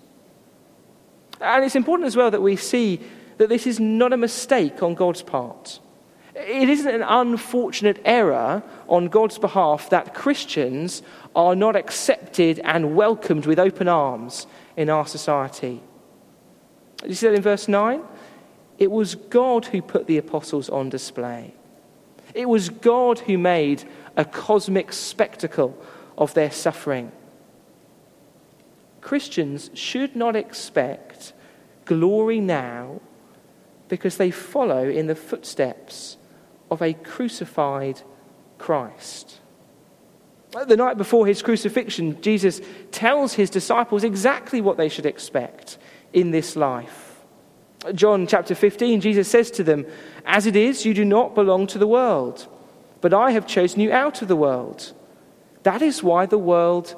And 1.40 1.66
it's 1.66 1.76
important 1.76 2.08
as 2.08 2.16
well 2.16 2.30
that 2.32 2.42
we 2.42 2.56
see 2.56 3.00
that 3.38 3.50
this 3.50 3.66
is 3.66 3.80
not 3.80 4.14
a 4.14 4.18
mistake 4.18 4.84
on 4.84 4.94
God's 4.94 5.24
part. 5.24 5.80
It 6.36 6.70
isn't 6.70 6.94
an 6.94 7.02
unfortunate 7.02 8.02
error 8.06 8.64
on 8.88 9.08
God's 9.08 9.38
behalf 9.38 9.90
that 9.90 10.14
Christians 10.14 11.02
are 11.36 11.56
not 11.56 11.76
accepted 11.76 12.60
and 12.64 12.96
welcomed 12.96 13.46
with 13.46 13.60
open 13.60 13.88
arms 13.88 14.48
in 14.78 14.90
our 14.90 15.06
society. 15.06 15.82
You 17.06 17.16
see 17.16 17.28
that 17.28 17.36
in 17.36 17.42
verse 17.42 17.68
9? 17.68 18.02
It 18.78 18.92
was 18.92 19.16
God 19.16 19.66
who 19.66 19.82
put 19.82 20.08
the 20.08 20.18
apostles 20.18 20.70
on 20.70 20.90
display. 20.90 21.54
It 22.34 22.48
was 22.48 22.70
God 22.70 23.20
who 23.20 23.38
made 23.38 23.84
a 24.16 24.26
cosmic 24.26 24.94
spectacle 24.94 25.78
of 26.18 26.34
their 26.34 26.52
suffering. 26.52 27.12
Christians 29.02 29.72
should 29.74 30.16
not 30.16 30.36
expect 30.36 31.34
glory 31.86 32.40
now 32.40 33.02
because 33.90 34.18
they 34.18 34.32
follow 34.32 34.88
in 34.88 35.08
the 35.08 35.16
footsteps 35.16 36.18
of 36.70 36.82
a 36.82 36.94
crucified 36.94 38.02
Christ. 38.58 39.40
The 40.68 40.78
night 40.78 40.98
before 40.98 41.26
his 41.26 41.42
crucifixion, 41.42 42.22
Jesus 42.22 42.62
tells 42.92 43.34
his 43.34 43.50
disciples 43.50 44.04
exactly 44.04 44.62
what 44.62 44.78
they 44.78 44.90
should 44.90 45.06
expect 45.06 45.78
in 46.14 46.32
this 46.32 46.56
life. 46.56 47.11
John 47.94 48.28
chapter 48.28 48.54
15, 48.54 49.02
Jesus 49.02 49.28
says 49.28 49.50
to 49.52 49.64
them, 49.64 49.86
As 50.26 50.46
it 50.46 50.56
is, 50.56 50.86
you 50.86 50.94
do 50.94 51.06
not 51.06 51.36
belong 51.36 51.68
to 51.68 51.78
the 51.78 51.88
world, 51.88 52.48
but 53.02 53.14
I 53.14 53.32
have 53.32 53.48
chosen 53.48 53.82
you 53.82 53.92
out 53.92 54.22
of 54.22 54.28
the 54.28 54.36
world. 54.36 54.94
That 55.64 55.82
is 55.82 56.04
why 56.04 56.26
the 56.26 56.38
world 56.38 56.96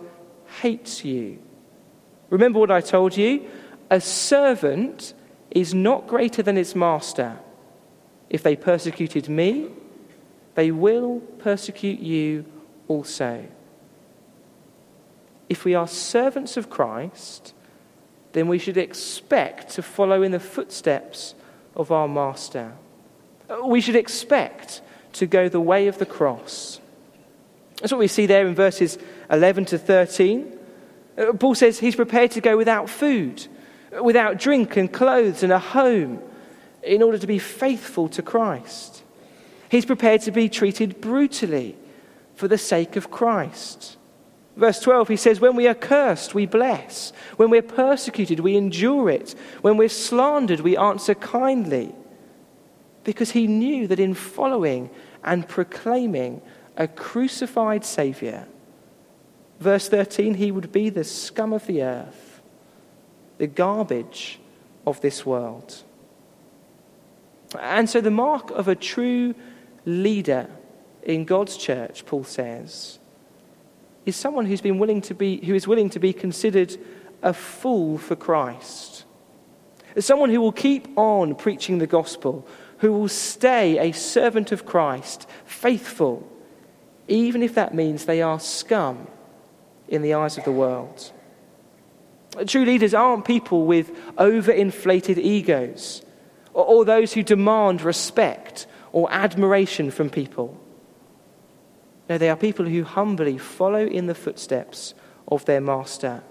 hates 0.62 1.06
you. 1.06 1.40
Remember 2.30 2.60
what 2.60 2.72
I 2.72 2.82
told 2.82 3.16
you? 3.16 3.50
A 3.90 4.02
servant 4.02 5.14
is 5.52 5.74
not 5.74 6.08
greater 6.08 6.42
than 6.42 6.58
its 6.58 6.76
master. 6.76 7.38
If 8.30 8.44
they 8.44 8.56
persecuted 8.56 9.30
me, 9.30 9.70
they 10.56 10.72
will 10.72 11.20
persecute 11.40 12.00
you 12.00 12.46
also. 12.88 13.46
If 15.50 15.66
we 15.66 15.76
are 15.76 15.88
servants 15.88 16.58
of 16.58 16.70
Christ, 16.70 17.54
then 18.34 18.48
we 18.48 18.60
should 18.60 18.78
expect 18.78 19.70
to 19.72 19.82
follow 19.82 20.22
in 20.24 20.32
the 20.32 20.40
footsteps 20.40 21.36
of 21.76 21.92
our 21.92 22.08
Master. 22.08 22.74
We 23.64 23.82
should 23.82 23.96
expect 23.96 24.82
to 25.14 25.26
go 25.26 25.48
the 25.48 25.62
way 25.62 25.88
of 25.88 26.00
the 26.00 26.06
cross. 26.06 26.80
That's 27.80 27.92
what 27.92 28.00
we 28.00 28.08
see 28.08 28.26
there 28.26 28.48
in 28.48 28.56
verses 28.56 28.98
11 29.30 29.66
to 29.66 29.78
13. 29.78 30.60
Uh, 31.18 31.34
Paul 31.34 31.56
says 31.56 31.80
he's 31.80 31.96
prepared 31.96 32.32
to 32.32 32.42
go 32.42 32.58
without 32.58 32.90
food, 32.90 33.46
without 34.02 34.38
drink 34.38 34.78
and 34.78 34.92
clothes 34.92 35.44
and 35.44 35.54
a 35.54 35.60
home 35.60 36.22
in 36.82 37.02
order 37.02 37.18
to 37.18 37.28
be 37.28 37.40
faithful 37.40 38.10
to 38.10 38.22
Christ. 38.22 39.04
He's 39.70 39.86
prepared 39.86 40.22
to 40.22 40.32
be 40.32 40.50
treated 40.50 41.02
brutally 41.02 41.76
for 42.36 42.48
the 42.48 42.58
sake 42.58 42.96
of 42.96 43.12
Christ. 43.12 43.98
Verse 44.56 44.80
12, 44.80 45.08
he 45.08 45.16
says, 45.16 45.40
When 45.40 45.56
we 45.56 45.68
are 45.68 45.74
cursed, 45.74 46.36
we 46.36 46.46
bless. 46.46 47.12
When 47.38 47.50
we're 47.50 47.64
persecuted, 47.64 48.40
we 48.40 48.56
endure 48.56 49.10
it. 49.10 49.34
When 49.62 49.78
we're 49.78 49.90
slandered, 49.90 50.60
we 50.60 50.78
answer 50.78 51.16
kindly. 51.16 51.94
Because 53.04 53.32
he 53.32 53.48
knew 53.48 53.88
that 53.88 54.00
in 54.00 54.14
following 54.14 54.90
and 55.24 55.48
proclaiming 55.48 56.42
a 56.78 56.88
crucified 56.88 57.84
Saviour, 57.84 58.48
verse 59.60 59.90
13, 59.90 60.36
he 60.36 60.52
would 60.52 60.72
be 60.72 60.90
the 60.90 61.04
scum 61.04 61.52
of 61.52 61.66
the 61.66 61.82
earth, 61.82 62.42
the 63.40 63.48
garbage 63.48 64.40
of 64.86 65.02
this 65.02 65.26
world. 65.26 65.82
And 67.60 67.90
so, 67.90 68.02
the 68.02 68.12
mark 68.12 68.52
of 68.52 68.68
a 68.68 68.76
true 68.76 69.34
leader 69.86 70.50
in 71.02 71.26
God's 71.26 71.58
church, 71.58 72.06
Paul 72.06 72.24
says, 72.24 73.00
is 74.06 74.16
someone 74.16 74.46
who's 74.46 74.62
been 74.62 74.80
willing 74.80 75.02
to 75.02 75.14
be, 75.14 75.44
who 75.46 75.54
is 75.54 75.68
willing 75.68 75.90
to 75.92 76.00
be 76.00 76.14
considered 76.14 76.78
a 77.22 77.34
fool 77.34 77.98
for 77.98 78.16
Christ. 78.16 79.06
Someone 80.00 80.30
who 80.30 80.42
will 80.42 80.52
keep 80.52 80.98
on 80.98 81.36
preaching 81.36 81.78
the 81.78 81.88
gospel, 81.88 82.48
who 82.80 82.92
will 82.92 83.08
stay 83.08 83.78
a 83.78 83.92
servant 83.94 84.52
of 84.52 84.66
Christ, 84.66 85.28
faithful, 85.46 86.28
even 87.08 87.44
if 87.44 87.56
that 87.56 87.74
means 87.74 88.06
they 88.06 88.22
are 88.22 88.40
scum 88.40 89.08
in 89.88 90.02
the 90.02 90.16
eyes 90.16 90.38
of 90.38 90.44
the 90.44 90.52
world. 90.52 91.12
True 92.48 92.66
leaders 92.66 92.94
aren't 92.94 93.26
people 93.26 93.66
with 93.66 93.96
overinflated 94.16 95.18
egos 95.18 96.02
or, 96.54 96.66
or 96.66 96.86
those 96.86 97.14
who 97.14 97.24
demand 97.24 97.82
respect 97.82 98.66
or 98.92 99.12
admiration 99.12 99.92
from 99.92 100.10
people. 100.10 100.60
No, 102.10 102.18
they 102.18 102.30
are 102.30 102.36
people 102.36 102.66
who 102.66 102.84
humbly 102.84 103.38
follow 103.38 103.86
in 103.86 104.08
the 104.08 104.16
footsteps 104.16 104.94
of 105.28 105.46
their 105.46 105.62
master. 105.62 106.22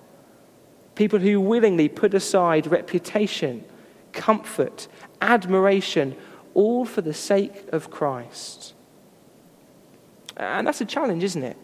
People 0.94 1.18
who 1.18 1.40
willingly 1.40 1.88
put 1.88 2.12
aside 2.12 2.66
reputation, 2.66 3.64
comfort, 4.12 4.88
admiration, 5.20 6.14
all 6.54 6.84
for 6.84 7.00
the 7.00 7.14
sake 7.14 7.64
of 7.72 7.90
Christ. 7.90 8.74
And 10.36 10.66
that's 10.66 10.80
a 10.80 10.84
challenge, 10.84 11.24
isn't 11.24 11.42
it? 11.42 11.56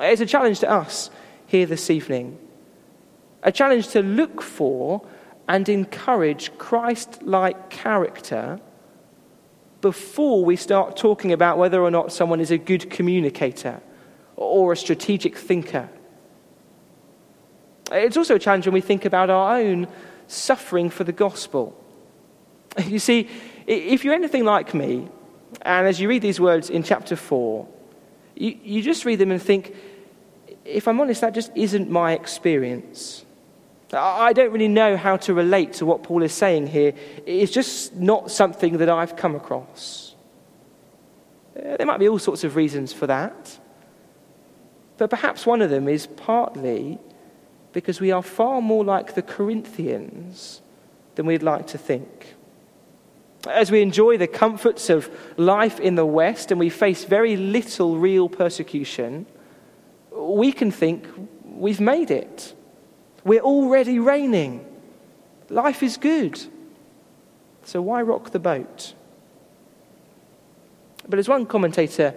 It's 0.00 0.20
a 0.20 0.26
challenge 0.26 0.60
to 0.60 0.70
us 0.70 1.10
here 1.46 1.66
this 1.66 1.90
evening. 1.90 2.38
A 3.44 3.52
challenge 3.52 3.88
to 3.88 4.02
look 4.02 4.42
for 4.42 5.06
and 5.46 5.68
encourage 5.68 6.56
Christ 6.58 7.22
like 7.22 7.70
character 7.70 8.60
before 9.84 10.42
we 10.42 10.56
start 10.56 10.96
talking 10.96 11.30
about 11.30 11.58
whether 11.58 11.82
or 11.82 11.90
not 11.90 12.10
someone 12.10 12.40
is 12.40 12.50
a 12.50 12.56
good 12.56 12.88
communicator 12.88 13.82
or 14.34 14.72
a 14.72 14.76
strategic 14.78 15.36
thinker. 15.36 15.90
It's 17.92 18.16
also 18.16 18.36
a 18.36 18.38
challenge 18.38 18.64
when 18.64 18.72
we 18.72 18.80
think 18.80 19.04
about 19.04 19.28
our 19.28 19.58
own 19.58 19.86
suffering 20.26 20.88
for 20.88 21.04
the 21.04 21.12
gospel. 21.12 21.78
You 22.86 22.98
see, 22.98 23.28
if 23.66 24.04
you're 24.04 24.14
anything 24.14 24.46
like 24.46 24.72
me, 24.72 25.06
and 25.60 25.86
as 25.86 26.00
you 26.00 26.08
read 26.08 26.22
these 26.22 26.40
words 26.40 26.70
in 26.70 26.82
chapter 26.82 27.14
4, 27.14 27.68
you, 28.36 28.58
you 28.64 28.82
just 28.82 29.04
read 29.04 29.16
them 29.16 29.30
and 29.30 29.40
think, 29.40 29.76
if 30.64 30.88
I'm 30.88 30.98
honest, 30.98 31.20
that 31.20 31.34
just 31.34 31.52
isn't 31.54 31.90
my 31.90 32.14
experience. 32.14 33.23
I 33.92 34.32
don't 34.32 34.52
really 34.52 34.68
know 34.68 34.96
how 34.96 35.16
to 35.18 35.34
relate 35.34 35.74
to 35.74 35.86
what 35.86 36.02
Paul 36.02 36.22
is 36.22 36.32
saying 36.32 36.68
here. 36.68 36.94
It's 37.26 37.52
just 37.52 37.94
not 37.94 38.30
something 38.30 38.78
that 38.78 38.88
I've 38.88 39.16
come 39.16 39.34
across. 39.34 40.14
Uh, 41.56 41.76
there 41.76 41.86
might 41.86 41.98
be 41.98 42.08
all 42.08 42.18
sorts 42.18 42.44
of 42.44 42.56
reasons 42.56 42.92
for 42.92 43.06
that. 43.06 43.58
But 44.96 45.10
perhaps 45.10 45.46
one 45.46 45.62
of 45.62 45.70
them 45.70 45.88
is 45.88 46.06
partly 46.06 46.98
because 47.72 48.00
we 48.00 48.12
are 48.12 48.22
far 48.22 48.60
more 48.60 48.84
like 48.84 49.14
the 49.14 49.22
Corinthians 49.22 50.62
than 51.16 51.26
we'd 51.26 51.42
like 51.42 51.66
to 51.68 51.78
think. 51.78 52.34
As 53.48 53.70
we 53.70 53.82
enjoy 53.82 54.16
the 54.16 54.26
comforts 54.26 54.88
of 54.88 55.10
life 55.36 55.78
in 55.78 55.96
the 55.96 56.06
West 56.06 56.50
and 56.50 56.58
we 56.58 56.70
face 56.70 57.04
very 57.04 57.36
little 57.36 57.98
real 57.98 58.28
persecution, 58.28 59.26
we 60.12 60.52
can 60.52 60.70
think 60.70 61.06
we've 61.44 61.80
made 61.80 62.10
it. 62.10 62.54
We're 63.24 63.40
already 63.40 63.98
reigning. 63.98 64.64
Life 65.48 65.82
is 65.82 65.96
good. 65.96 66.40
So 67.64 67.80
why 67.80 68.02
rock 68.02 68.30
the 68.30 68.38
boat? 68.38 68.94
But 71.08 71.18
as 71.18 71.28
one 71.28 71.46
commentator 71.46 72.14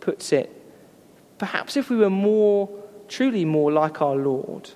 puts 0.00 0.32
it, 0.32 0.50
perhaps 1.38 1.76
if 1.76 1.90
we 1.90 1.96
were 1.96 2.10
more, 2.10 2.68
truly 3.08 3.44
more 3.44 3.72
like 3.72 4.00
our 4.00 4.16
Lord, 4.16 4.70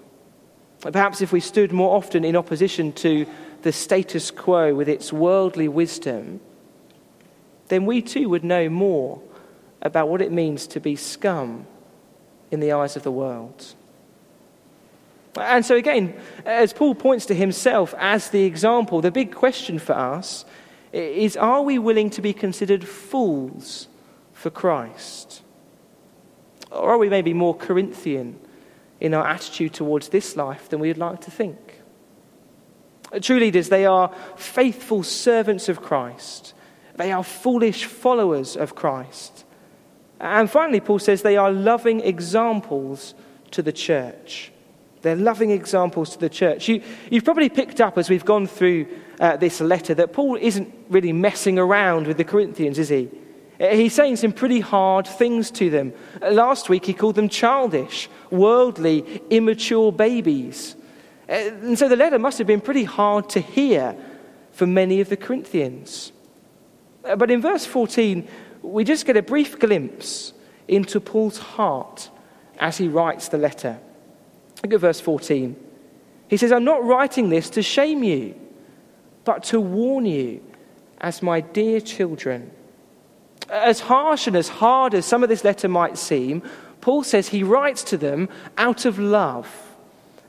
perhaps 0.81 1.21
if 1.21 1.33
we 1.33 1.41
stood 1.41 1.73
more 1.73 1.97
often 1.97 2.25
in 2.25 2.37
opposition 2.37 2.93
to 2.95 3.27
the 3.63 3.73
status 3.73 4.31
quo 4.31 4.75
with 4.75 4.89
its 4.89 5.13
worldly 5.13 5.69
wisdom, 5.69 6.41
then 7.69 7.85
we 7.85 8.01
too 8.01 8.29
would 8.29 8.45
know 8.45 8.69
more 8.69 9.21
about 9.83 10.09
what 10.09 10.23
it 10.23 10.33
means 10.33 10.67
to 10.69 10.81
be 10.81 10.97
scum 10.97 11.67
in 12.51 12.61
the 12.61 12.73
eyes 12.73 12.97
of 12.97 13.03
the 13.03 13.13
world. 13.13 13.75
And 15.41 15.65
so, 15.65 15.77
again, 15.77 16.19
as 16.45 16.73
Paul 16.73 16.95
points 16.95 17.27
to 17.27 17.35
himself 17.35 17.95
as 17.99 18.31
the 18.31 18.45
example, 18.45 19.01
the 19.01 19.11
big 19.11 19.35
question 19.35 19.79
for 19.79 19.93
us 19.93 20.45
is 20.93 21.37
are 21.37 21.63
we 21.63 21.79
willing 21.79 22.11
to 22.11 22.23
be 22.23 22.33
considered 22.33 22.87
fools 22.87 23.89
for 24.33 24.51
Christ? 24.51 25.43
Or 26.71 26.91
are 26.91 26.99
we 26.99 27.09
maybe 27.09 27.35
more 27.35 27.55
Corinthian 27.55 28.39
in 29.01 29.15
our 29.15 29.27
attitude 29.27 29.75
towards 29.75 30.09
this 30.09 30.37
life 30.37 30.69
than 30.69 30.81
we 30.81 30.89
would 30.89 30.99
like 30.99 31.21
to 31.23 31.31
think? 31.31 31.81
True 33.21 33.39
leaders, 33.39 33.69
they 33.69 33.87
are 33.87 34.15
faithful 34.37 35.03
servants 35.03 35.69
of 35.69 35.81
Christ. 35.81 36.55
They 36.97 37.13
are 37.13 37.25
foolish 37.25 37.85
followers 37.87 38.57
of 38.57 38.75
Christ. 38.75 39.45
And 40.21 40.51
finally, 40.51 40.81
Paul 40.81 40.99
says 40.99 41.23
they 41.23 41.37
are 41.37 41.51
loving 41.51 42.01
examples 42.01 43.15
to 43.53 43.63
the 43.63 43.73
church. 43.73 44.53
They're 45.09 45.17
loving 45.17 45.53
examples 45.53 46.11
to 46.11 46.19
the 46.19 46.29
church. 46.29 46.69
You, 46.69 46.83
have 47.13 47.25
probably 47.25 47.49
picked 47.49 47.81
up 47.81 47.97
as 47.97 48.11
we've 48.11 48.27
gone 48.27 48.47
through 48.47 48.87
uh, 49.19 49.39
this 49.39 49.59
letter 49.63 49.95
that 49.95 50.13
Paul 50.13 50.37
isn't 50.37 50.71
really 50.91 51.15
messing 51.15 51.59
around 51.59 52.07
with 52.07 52.19
the 52.19 52.25
Corinthians, 52.25 52.79
is 52.79 52.91
he? 52.91 53.09
Uh, 53.59 53.69
he's 53.69 53.95
saying 53.95 54.17
some 54.17 54.33
pretty 54.33 54.61
hard 54.61 55.07
things 55.07 55.51
to 55.53 55.71
them. 55.71 55.95
Uh, 56.21 56.31
last 56.33 56.69
week 56.69 56.85
he 56.85 56.93
called 56.93 57.15
them 57.15 57.31
childish, 57.31 58.11
worldly, 58.31 59.23
immature 59.31 59.91
babies. 59.91 60.77
Uh, 61.27 61.33
and 61.33 61.79
so 61.79 61.89
the 61.89 61.97
letter 61.97 62.19
must 62.19 62.37
have 62.37 62.47
been 62.47 62.61
pretty 62.61 62.85
hard 62.85 63.31
to 63.31 63.41
hear 63.41 63.97
for 64.53 64.67
many 64.67 65.01
of 65.01 65.09
the 65.09 65.17
Corinthians. 65.17 66.13
But 67.01 67.31
in 67.31 67.41
verse 67.41 67.65
14, 67.65 68.29
we 68.61 68.85
just 68.85 69.07
get 69.07 69.17
a 69.17 69.23
brief 69.23 69.59
glimpse 69.59 70.35
into 70.69 71.01
Paul's 71.01 71.39
heart 71.39 72.11
as 72.59 72.77
he 72.77 72.89
writes 72.89 73.29
the 73.29 73.39
letter. 73.39 73.81
Look 74.63 74.75
at 74.75 74.81
verse 74.81 75.01
14. 75.01 75.57
He 76.29 76.37
says, 76.37 76.53
I'm 76.53 76.65
not 76.65 76.85
writing 76.85 77.29
this 77.29 77.51
to 77.51 77.63
shame 77.63 78.03
you, 78.03 78.35
but 79.25 79.45
to 79.45 79.61
warn 79.61 80.05
you 80.07 80.43
as 81.01 81.23
my 81.23 81.41
dear 81.41 81.81
children. 81.81 82.51
As 83.49 83.81
harsh 83.81 84.27
and 84.27 84.37
as 84.37 84.49
hard 84.49 84.95
as 84.95 85.07
some 85.07 85.23
of 85.23 85.29
this 85.29 85.45
letter 85.45 85.69
might 85.69 85.97
seem, 85.97 86.43
Paul 86.81 87.03
says 87.03 87.29
he 87.29 87.43
writes 87.43 87.83
to 87.85 87.97
them 87.97 88.29
out 88.57 88.85
of 88.85 88.99
love. 88.99 89.49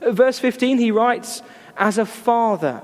Verse 0.00 0.38
15, 0.38 0.78
he 0.78 0.90
writes, 0.90 1.42
as 1.76 1.98
a 1.98 2.06
father. 2.06 2.82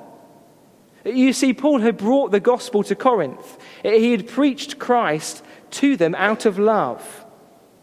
You 1.05 1.33
see, 1.33 1.55
Paul 1.55 1.81
had 1.81 1.97
brought 1.97 2.33
the 2.33 2.41
gospel 2.41 2.83
to 2.85 2.95
Corinth. 2.97 3.59
He 3.83 4.11
had 4.11 4.29
preached 4.29 4.79
Christ 4.79 5.45
to 5.73 5.97
them 5.97 6.15
out 6.17 6.47
of 6.47 6.59
love. 6.59 7.26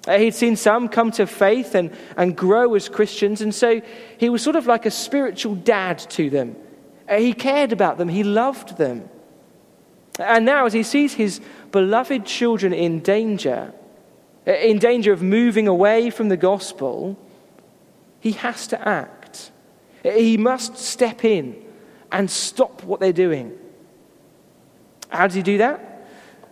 Uh, 0.07 0.17
he'd 0.17 0.35
seen 0.35 0.55
some 0.55 0.89
come 0.89 1.11
to 1.11 1.25
faith 1.25 1.75
and, 1.75 1.91
and 2.17 2.35
grow 2.35 2.75
as 2.75 2.89
Christians, 2.89 3.41
and 3.41 3.55
so 3.55 3.81
he 4.17 4.29
was 4.29 4.41
sort 4.41 4.55
of 4.55 4.67
like 4.67 4.85
a 4.85 4.91
spiritual 4.91 5.55
dad 5.55 5.97
to 5.97 6.29
them. 6.29 6.55
Uh, 7.07 7.17
he 7.17 7.33
cared 7.33 7.71
about 7.71 7.97
them, 7.97 8.09
he 8.09 8.23
loved 8.23 8.77
them. 8.77 9.09
And 10.19 10.45
now, 10.45 10.65
as 10.65 10.73
he 10.73 10.83
sees 10.83 11.13
his 11.13 11.41
beloved 11.71 12.25
children 12.25 12.73
in 12.73 12.99
danger, 12.99 13.73
uh, 14.45 14.51
in 14.51 14.77
danger 14.77 15.13
of 15.13 15.21
moving 15.21 15.67
away 15.67 16.09
from 16.09 16.29
the 16.29 16.37
gospel, 16.37 17.17
he 18.19 18.33
has 18.33 18.67
to 18.67 18.87
act. 18.87 19.51
He 20.03 20.37
must 20.37 20.77
step 20.77 21.23
in 21.23 21.63
and 22.11 22.29
stop 22.29 22.83
what 22.83 22.99
they're 22.99 23.13
doing. 23.13 23.57
How 25.09 25.27
does 25.27 25.35
he 25.35 25.41
do 25.41 25.59
that? 25.59 25.92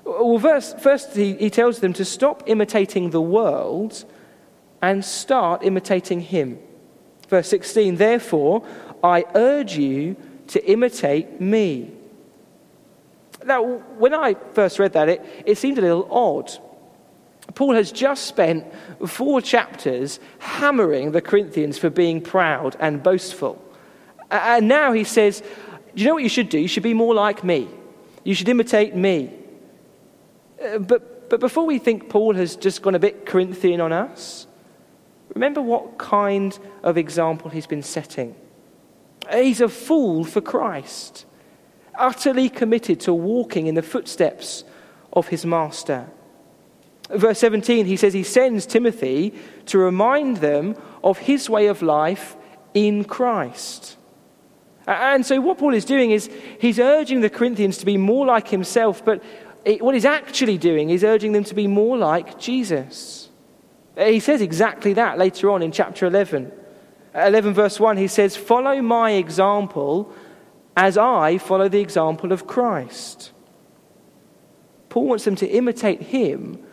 Well, 0.04 0.38
verse, 0.38 0.74
first, 0.80 1.16
he, 1.16 1.34
he 1.34 1.50
tells 1.50 1.80
them 1.80 1.94
to 1.94 2.06
stop 2.06 2.44
imitating 2.48 3.12
the 3.12 3.22
world 3.22 4.04
and 4.82 5.06
start 5.06 5.64
imitating 5.64 6.22
him. 6.22 6.60
Verse 7.28 7.48
16, 7.48 7.96
therefore, 7.96 8.64
I 9.04 9.26
urge 9.36 9.78
you 9.78 10.16
to 10.48 10.70
imitate 10.70 11.40
me. 11.40 11.92
Now, 13.46 13.64
when 13.98 14.14
I 14.14 14.36
first 14.54 14.80
read 14.80 14.94
that, 14.94 15.10
it, 15.10 15.44
it 15.46 15.58
seemed 15.58 15.78
a 15.78 15.82
little 15.82 16.08
odd. 16.12 16.52
Paul 17.56 17.74
has 17.74 17.92
just 17.92 18.26
spent 18.26 18.66
four 19.08 19.42
chapters 19.42 20.20
hammering 20.40 21.12
the 21.12 21.22
Corinthians 21.22 21.78
for 21.78 21.90
being 21.90 22.22
proud 22.22 22.76
and 22.80 23.02
boastful. 23.02 23.62
And 24.30 24.68
now 24.68 24.92
he 24.92 25.04
says, 25.04 25.42
Do 25.96 26.02
you 26.02 26.08
know 26.08 26.14
what 26.14 26.24
you 26.24 26.30
should 26.30 26.50
do? 26.50 26.60
You 26.60 26.68
should 26.68 26.84
be 26.84 26.94
more 26.94 27.14
like 27.14 27.44
me. 27.44 27.68
You 28.24 28.34
should 28.36 28.50
imitate 28.50 28.96
me. 28.96 29.34
Uh, 30.62 30.78
but, 30.78 31.30
but 31.30 31.40
before 31.40 31.66
we 31.66 31.80
think 31.80 32.10
Paul 32.10 32.36
has 32.36 32.56
just 32.56 32.82
gone 32.82 32.96
a 32.96 33.00
bit 33.00 33.26
Corinthian 33.26 33.82
on 33.82 33.92
us, 33.92 34.48
remember 35.34 35.62
what 35.62 35.98
kind 35.98 36.58
of 36.84 36.98
example 36.98 37.50
he's 37.50 37.68
been 37.68 37.84
setting. 37.84 38.36
He's 39.32 39.62
a 39.62 39.70
fool 39.70 40.24
for 40.24 40.42
Christ, 40.42 41.26
utterly 41.96 42.50
committed 42.50 43.00
to 43.02 43.14
walking 43.14 43.68
in 43.68 43.76
the 43.76 43.82
footsteps 43.82 44.64
of 45.14 45.28
his 45.30 45.46
master. 45.46 46.08
Verse 47.10 47.40
17, 47.40 47.86
he 47.86 47.98
says 47.98 48.14
he 48.14 48.24
sends 48.24 48.66
Timothy 48.66 49.34
to 49.68 49.78
remind 49.78 50.38
them 50.38 50.76
of 51.04 51.18
his 51.18 51.50
way 51.50 51.68
of 51.68 51.82
life 51.82 52.36
in 52.74 53.04
Christ. 53.04 53.98
And 54.88 55.26
so, 55.26 55.40
what 55.40 55.58
Paul 55.58 55.74
is 55.74 55.86
doing 55.86 56.12
is 56.12 56.30
he's 56.60 56.80
urging 56.80 57.22
the 57.22 57.30
Corinthians 57.30 57.78
to 57.80 57.86
be 57.86 57.98
more 57.98 58.26
like 58.26 58.48
himself, 58.48 59.06
but 59.06 59.22
what 59.66 59.94
he's 59.96 60.06
actually 60.06 60.58
doing 60.58 60.90
is 60.90 61.04
urging 61.04 61.34
them 61.34 61.44
to 61.46 61.56
be 61.56 61.68
more 61.68 61.98
like 61.98 62.40
Jesus. 62.40 63.30
Uh, 63.96 64.06
he 64.06 64.20
says 64.20 64.42
exactly 64.42 64.94
that 64.94 65.18
later 65.18 65.52
on 65.52 65.62
in 65.62 65.72
chapter 65.72 66.06
11. 66.06 66.52
Uh, 67.14 67.20
11 67.20 67.54
verse 67.54 67.80
1, 67.80 67.98
he 67.98 68.08
says, 68.08 68.36
Follow 68.36 68.82
my 68.82 69.12
example 69.12 70.14
as 70.76 70.98
I 70.98 71.38
follow 71.38 71.68
the 71.68 71.82
example 71.82 72.32
of 72.32 72.48
Christ. 72.48 73.32
Paul 74.90 75.08
wants 75.08 75.26
them 75.26 75.36
to 75.36 75.48
imitate 75.48 76.02
him 76.02 76.64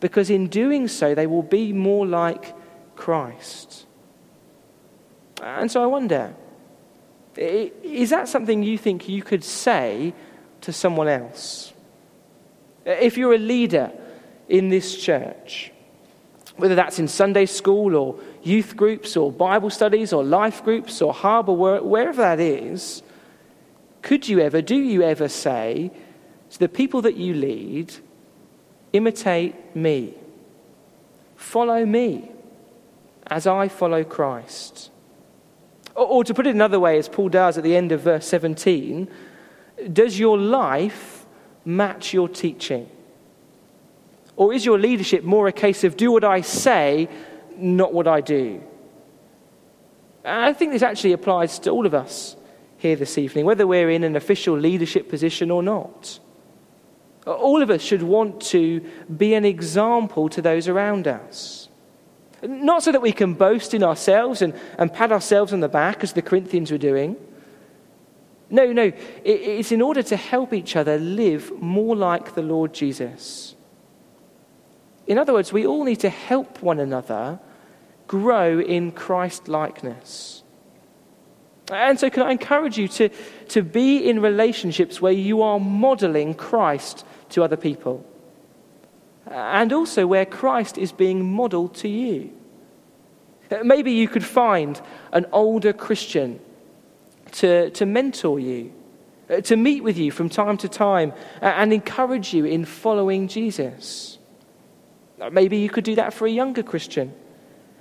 because 0.00 0.30
in 0.30 0.48
doing 0.48 0.88
so 0.88 1.14
they 1.14 1.26
will 1.26 1.42
be 1.42 1.72
more 1.72 2.06
like 2.06 2.54
Christ. 2.96 3.86
And 5.42 5.70
so 5.70 5.82
I 5.82 5.86
wonder 5.86 6.34
Is 7.36 8.10
that 8.10 8.28
something 8.28 8.62
you 8.62 8.78
think 8.78 9.08
you 9.08 9.22
could 9.22 9.44
say 9.44 10.12
to 10.62 10.72
someone 10.72 11.08
else? 11.08 11.72
If 12.88 13.18
you're 13.18 13.34
a 13.34 13.38
leader 13.38 13.92
in 14.48 14.70
this 14.70 14.96
church, 14.96 15.72
whether 16.56 16.74
that's 16.74 16.98
in 16.98 17.06
Sunday 17.06 17.44
school 17.44 17.94
or 17.94 18.18
youth 18.42 18.76
groups 18.76 19.14
or 19.14 19.30
Bible 19.30 19.68
studies 19.68 20.12
or 20.12 20.24
life 20.24 20.64
groups 20.64 21.02
or 21.02 21.12
harbour, 21.12 21.52
wherever 21.52 22.22
that 22.22 22.40
is, 22.40 23.02
could 24.00 24.26
you 24.26 24.40
ever, 24.40 24.62
do 24.62 24.74
you 24.74 25.02
ever 25.02 25.28
say 25.28 25.90
to 26.50 26.58
the 26.58 26.68
people 26.68 27.02
that 27.02 27.16
you 27.16 27.34
lead, 27.34 27.94
imitate 28.94 29.76
me, 29.76 30.14
follow 31.36 31.84
me 31.84 32.30
as 33.26 33.46
I 33.46 33.68
follow 33.68 34.02
Christ? 34.02 34.90
Or, 35.94 36.06
or 36.06 36.24
to 36.24 36.32
put 36.32 36.46
it 36.46 36.54
another 36.54 36.80
way, 36.80 36.96
as 36.96 37.06
Paul 37.06 37.28
does 37.28 37.58
at 37.58 37.64
the 37.64 37.76
end 37.76 37.92
of 37.92 38.00
verse 38.00 38.26
17, 38.26 39.08
does 39.92 40.18
your 40.18 40.38
life 40.38 41.17
match 41.68 42.14
your 42.14 42.28
teaching? 42.28 42.88
Or 44.36 44.54
is 44.54 44.64
your 44.64 44.78
leadership 44.78 45.22
more 45.22 45.46
a 45.48 45.52
case 45.52 45.84
of 45.84 45.96
do 45.96 46.10
what 46.10 46.24
I 46.24 46.40
say, 46.40 47.08
not 47.56 47.92
what 47.92 48.08
I 48.08 48.20
do? 48.22 48.62
And 50.24 50.44
I 50.44 50.52
think 50.52 50.72
this 50.72 50.82
actually 50.82 51.12
applies 51.12 51.58
to 51.60 51.70
all 51.70 51.86
of 51.86 51.94
us 51.94 52.36
here 52.78 52.96
this 52.96 53.18
evening, 53.18 53.44
whether 53.44 53.66
we're 53.66 53.90
in 53.90 54.04
an 54.04 54.16
official 54.16 54.56
leadership 54.56 55.08
position 55.08 55.50
or 55.50 55.62
not. 55.62 56.18
All 57.26 57.62
of 57.62 57.70
us 57.70 57.82
should 57.82 58.02
want 58.02 58.40
to 58.42 58.80
be 59.14 59.34
an 59.34 59.44
example 59.44 60.28
to 60.30 60.40
those 60.40 60.68
around 60.68 61.06
us. 61.06 61.68
Not 62.42 62.82
so 62.84 62.92
that 62.92 63.02
we 63.02 63.12
can 63.12 63.34
boast 63.34 63.74
in 63.74 63.82
ourselves 63.82 64.40
and, 64.40 64.54
and 64.78 64.92
pat 64.92 65.12
ourselves 65.12 65.52
on 65.52 65.60
the 65.60 65.68
back 65.68 66.02
as 66.02 66.12
the 66.12 66.22
Corinthians 66.22 66.70
were 66.70 66.78
doing. 66.78 67.16
No, 68.50 68.72
no, 68.72 68.92
it's 69.24 69.72
in 69.72 69.82
order 69.82 70.02
to 70.02 70.16
help 70.16 70.54
each 70.54 70.74
other 70.74 70.98
live 70.98 71.52
more 71.60 71.94
like 71.94 72.34
the 72.34 72.42
Lord 72.42 72.72
Jesus. 72.72 73.54
In 75.06 75.18
other 75.18 75.32
words, 75.32 75.52
we 75.52 75.66
all 75.66 75.84
need 75.84 76.00
to 76.00 76.08
help 76.08 76.62
one 76.62 76.80
another 76.80 77.40
grow 78.06 78.58
in 78.58 78.92
Christ 78.92 79.48
likeness. 79.48 80.42
And 81.70 82.00
so, 82.00 82.08
can 82.08 82.22
I 82.22 82.32
encourage 82.32 82.78
you 82.78 82.88
to, 82.88 83.10
to 83.48 83.62
be 83.62 84.08
in 84.08 84.20
relationships 84.20 85.02
where 85.02 85.12
you 85.12 85.42
are 85.42 85.60
modeling 85.60 86.32
Christ 86.34 87.04
to 87.30 87.44
other 87.44 87.56
people? 87.56 88.06
And 89.26 89.74
also 89.74 90.06
where 90.06 90.24
Christ 90.24 90.78
is 90.78 90.92
being 90.92 91.30
modeled 91.30 91.74
to 91.76 91.88
you. 91.88 92.32
Maybe 93.62 93.92
you 93.92 94.08
could 94.08 94.24
find 94.24 94.80
an 95.12 95.26
older 95.32 95.74
Christian 95.74 96.40
to, 97.32 97.70
to 97.70 97.86
mentor 97.86 98.40
you, 98.40 98.72
to 99.44 99.56
meet 99.56 99.82
with 99.82 99.98
you 99.98 100.10
from 100.10 100.28
time 100.28 100.56
to 100.58 100.68
time, 100.68 101.12
and 101.40 101.72
encourage 101.72 102.32
you 102.32 102.44
in 102.44 102.64
following 102.64 103.28
Jesus. 103.28 104.18
Maybe 105.32 105.58
you 105.58 105.68
could 105.68 105.84
do 105.84 105.96
that 105.96 106.14
for 106.14 106.26
a 106.26 106.30
younger 106.30 106.62
Christian. 106.62 107.12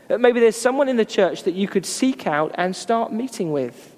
Uh, 0.09 0.17
maybe 0.17 0.39
there's 0.39 0.55
someone 0.55 0.87
in 0.87 0.97
the 0.97 1.05
church 1.05 1.43
that 1.43 1.53
you 1.53 1.67
could 1.67 1.85
seek 1.85 2.25
out 2.25 2.51
and 2.55 2.75
start 2.75 3.11
meeting 3.11 3.51
with. 3.51 3.95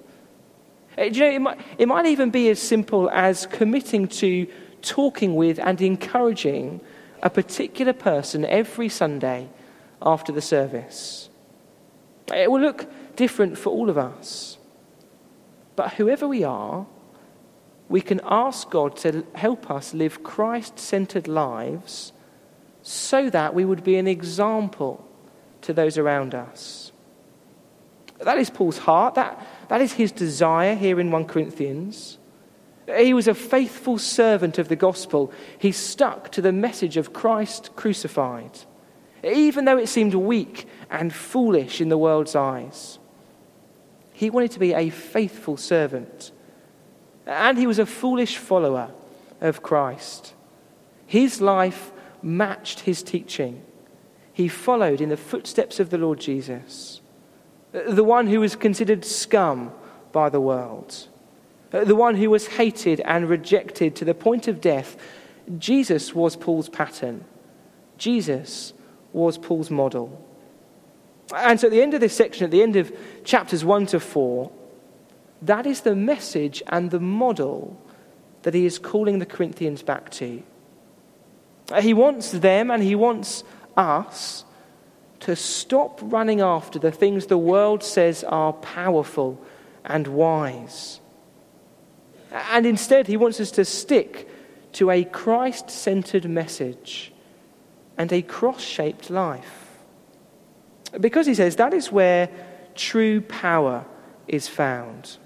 Uh, 0.98 1.08
do 1.08 1.18
you 1.18 1.20
know, 1.20 1.30
it 1.30 1.38
might, 1.38 1.60
it 1.78 1.88
might 1.88 2.06
even 2.06 2.30
be 2.30 2.48
as 2.50 2.60
simple 2.60 3.08
as 3.10 3.46
committing 3.46 4.08
to 4.08 4.46
talking 4.82 5.34
with 5.34 5.58
and 5.58 5.80
encouraging 5.80 6.80
a 7.22 7.30
particular 7.30 7.92
person 7.92 8.44
every 8.44 8.88
Sunday 8.88 9.48
after 10.02 10.32
the 10.32 10.40
service. 10.40 11.28
It 12.34 12.50
will 12.50 12.60
look 12.60 12.86
different 13.16 13.58
for 13.58 13.70
all 13.70 13.90
of 13.90 13.98
us. 13.98 14.58
But 15.80 15.94
whoever 15.94 16.28
we 16.28 16.44
are, 16.44 16.86
we 17.88 18.02
can 18.02 18.20
ask 18.22 18.68
God 18.68 18.98
to 18.98 19.24
help 19.34 19.70
us 19.70 19.94
live 19.94 20.22
Christ 20.22 20.78
centered 20.78 21.26
lives 21.26 22.12
so 22.82 23.30
that 23.30 23.54
we 23.54 23.64
would 23.64 23.82
be 23.82 23.96
an 23.96 24.06
example 24.06 25.08
to 25.62 25.72
those 25.72 25.96
around 25.96 26.34
us. 26.34 26.92
That 28.18 28.36
is 28.36 28.50
Paul's 28.50 28.76
heart. 28.76 29.14
That, 29.14 29.42
that 29.70 29.80
is 29.80 29.94
his 29.94 30.12
desire 30.12 30.74
here 30.74 31.00
in 31.00 31.10
1 31.10 31.24
Corinthians. 31.24 32.18
He 32.94 33.14
was 33.14 33.26
a 33.26 33.32
faithful 33.32 33.96
servant 33.96 34.58
of 34.58 34.68
the 34.68 34.76
gospel. 34.76 35.32
He 35.58 35.72
stuck 35.72 36.30
to 36.32 36.42
the 36.42 36.52
message 36.52 36.98
of 36.98 37.14
Christ 37.14 37.74
crucified, 37.74 38.52
even 39.24 39.64
though 39.64 39.78
it 39.78 39.88
seemed 39.88 40.14
weak 40.14 40.68
and 40.90 41.10
foolish 41.10 41.80
in 41.80 41.88
the 41.88 41.96
world's 41.96 42.36
eyes. 42.36 42.99
He 44.20 44.28
wanted 44.28 44.50
to 44.50 44.58
be 44.58 44.74
a 44.74 44.90
faithful 44.90 45.56
servant. 45.56 46.30
And 47.24 47.56
he 47.56 47.66
was 47.66 47.78
a 47.78 47.86
foolish 47.86 48.36
follower 48.36 48.90
of 49.40 49.62
Christ. 49.62 50.34
His 51.06 51.40
life 51.40 51.90
matched 52.20 52.80
his 52.80 53.02
teaching. 53.02 53.62
He 54.34 54.46
followed 54.46 55.00
in 55.00 55.08
the 55.08 55.16
footsteps 55.16 55.80
of 55.80 55.88
the 55.88 55.96
Lord 55.96 56.20
Jesus, 56.20 57.00
the 57.72 58.04
one 58.04 58.26
who 58.26 58.40
was 58.40 58.56
considered 58.56 59.06
scum 59.06 59.72
by 60.12 60.28
the 60.28 60.38
world, 60.38 61.08
the 61.70 61.96
one 61.96 62.16
who 62.16 62.28
was 62.28 62.46
hated 62.46 63.00
and 63.06 63.26
rejected 63.26 63.96
to 63.96 64.04
the 64.04 64.12
point 64.12 64.48
of 64.48 64.60
death. 64.60 64.98
Jesus 65.56 66.14
was 66.14 66.36
Paul's 66.36 66.68
pattern. 66.68 67.24
Jesus 67.96 68.74
was 69.14 69.38
Paul's 69.38 69.70
model. 69.70 70.22
And 71.34 71.60
so 71.60 71.68
at 71.68 71.70
the 71.70 71.82
end 71.82 71.94
of 71.94 72.00
this 72.00 72.14
section, 72.14 72.44
at 72.44 72.50
the 72.50 72.62
end 72.62 72.76
of 72.76 72.92
chapters 73.24 73.64
1 73.64 73.86
to 73.86 74.00
4, 74.00 74.50
that 75.42 75.66
is 75.66 75.82
the 75.82 75.94
message 75.94 76.62
and 76.66 76.90
the 76.90 77.00
model 77.00 77.80
that 78.42 78.54
he 78.54 78.66
is 78.66 78.78
calling 78.78 79.18
the 79.18 79.26
Corinthians 79.26 79.82
back 79.82 80.10
to. 80.10 80.42
He 81.80 81.94
wants 81.94 82.32
them 82.32 82.70
and 82.70 82.82
he 82.82 82.94
wants 82.94 83.44
us 83.76 84.44
to 85.20 85.36
stop 85.36 86.00
running 86.02 86.40
after 86.40 86.78
the 86.78 86.90
things 86.90 87.26
the 87.26 87.38
world 87.38 87.84
says 87.84 88.24
are 88.24 88.52
powerful 88.54 89.40
and 89.84 90.06
wise. 90.08 91.00
And 92.32 92.66
instead, 92.66 93.06
he 93.06 93.16
wants 93.16 93.40
us 93.40 93.50
to 93.52 93.64
stick 93.64 94.28
to 94.72 94.90
a 94.90 95.04
Christ 95.04 95.70
centered 95.70 96.28
message 96.28 97.12
and 97.98 98.12
a 98.12 98.22
cross 98.22 98.62
shaped 98.62 99.10
life. 99.10 99.59
Because 100.98 101.26
he 101.26 101.34
says 101.34 101.56
that 101.56 101.74
is 101.74 101.92
where 101.92 102.28
true 102.74 103.20
power 103.20 103.84
is 104.26 104.48
found. 104.48 105.18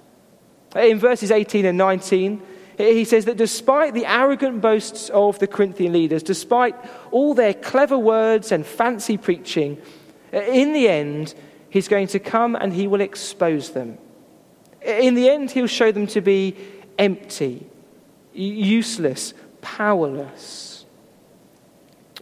In 0.75 0.99
verses 0.99 1.31
18 1.31 1.65
and 1.67 1.79
19, 1.79 2.43
he 2.77 3.05
says 3.05 3.25
that 3.27 3.37
despite 3.37 3.95
the 3.95 4.07
arrogant 4.07 4.61
boasts 4.61 5.09
of 5.11 5.39
the 5.39 5.47
Corinthian 5.47 5.93
leaders, 5.93 6.23
despite 6.23 6.75
all 7.13 7.35
their 7.35 7.55
clever 7.55 7.97
words 7.97 8.51
and 8.51 8.67
fancy 8.67 9.17
preaching, 9.17 9.81
in 10.33 10.73
the 10.73 10.89
end, 10.89 11.35
he's 11.71 11.87
going 11.87 12.09
to 12.09 12.19
come 12.19 12.57
and 12.57 12.73
he 12.73 12.89
will 12.89 13.01
expose 13.01 13.71
them. 13.71 13.99
In 14.85 15.15
the 15.15 15.31
end, 15.31 15.53
he'll 15.53 15.67
show 15.69 15.93
them 15.93 16.07
to 16.09 16.21
be 16.21 16.57
empty, 16.99 17.67
useless, 18.33 19.33
powerless. 19.61 20.85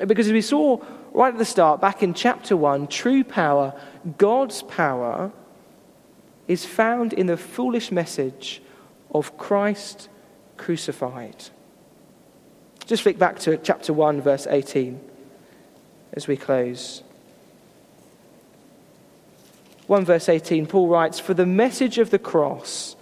Because 0.06 0.26
as 0.26 0.32
we 0.32 0.42
saw 0.42 0.78
right 1.12 1.32
at 1.32 1.38
the 1.38 1.44
start, 1.44 1.80
back 1.80 2.02
in 2.02 2.14
chapter 2.14 2.56
1, 2.56 2.88
true 2.88 3.24
power, 3.24 3.74
God's 4.18 4.62
power, 4.62 5.32
is 6.48 6.66
found 6.66 7.12
in 7.12 7.26
the 7.26 7.36
foolish 7.36 7.92
message 7.92 8.62
of 9.14 9.36
Christ 9.38 10.08
crucified. 10.56 11.36
Just 12.86 13.04
flick 13.04 13.18
back 13.18 13.38
to 13.40 13.56
chapter 13.56 13.92
1, 13.92 14.20
verse 14.20 14.46
18 14.46 15.00
as 16.12 16.28
we 16.28 16.36
close. 16.36 17.02
1 19.86 20.04
verse 20.04 20.28
18, 20.28 20.66
Paul 20.66 20.88
writes, 20.88 21.18
For 21.18 21.34
the 21.34 21.46
message 21.46 21.98
of 21.98 22.10
the 22.10 22.18
cross 22.18 22.96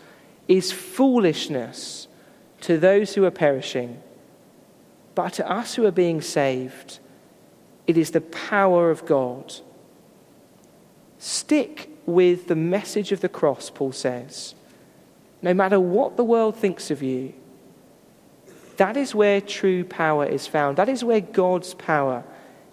is 0.48 0.72
foolishness 0.72 2.08
to 2.62 2.78
those 2.78 3.14
who 3.14 3.24
are 3.24 3.30
perishing, 3.30 4.02
but 5.14 5.34
to 5.34 5.50
us 5.50 5.74
who 5.74 5.86
are 5.86 5.92
being 5.92 6.20
saved, 6.20 6.99
it 7.86 7.96
is 7.96 8.10
the 8.10 8.20
power 8.20 8.90
of 8.90 9.06
God. 9.06 9.54
Stick 11.18 11.90
with 12.06 12.46
the 12.46 12.56
message 12.56 13.12
of 13.12 13.20
the 13.20 13.28
cross, 13.28 13.70
Paul 13.70 13.92
says. 13.92 14.54
No 15.42 15.54
matter 15.54 15.80
what 15.80 16.16
the 16.16 16.24
world 16.24 16.56
thinks 16.56 16.90
of 16.90 17.02
you, 17.02 17.34
that 18.76 18.96
is 18.96 19.14
where 19.14 19.40
true 19.40 19.84
power 19.84 20.24
is 20.24 20.46
found. 20.46 20.78
That 20.78 20.88
is 20.88 21.04
where 21.04 21.20
God's 21.20 21.74
power 21.74 22.24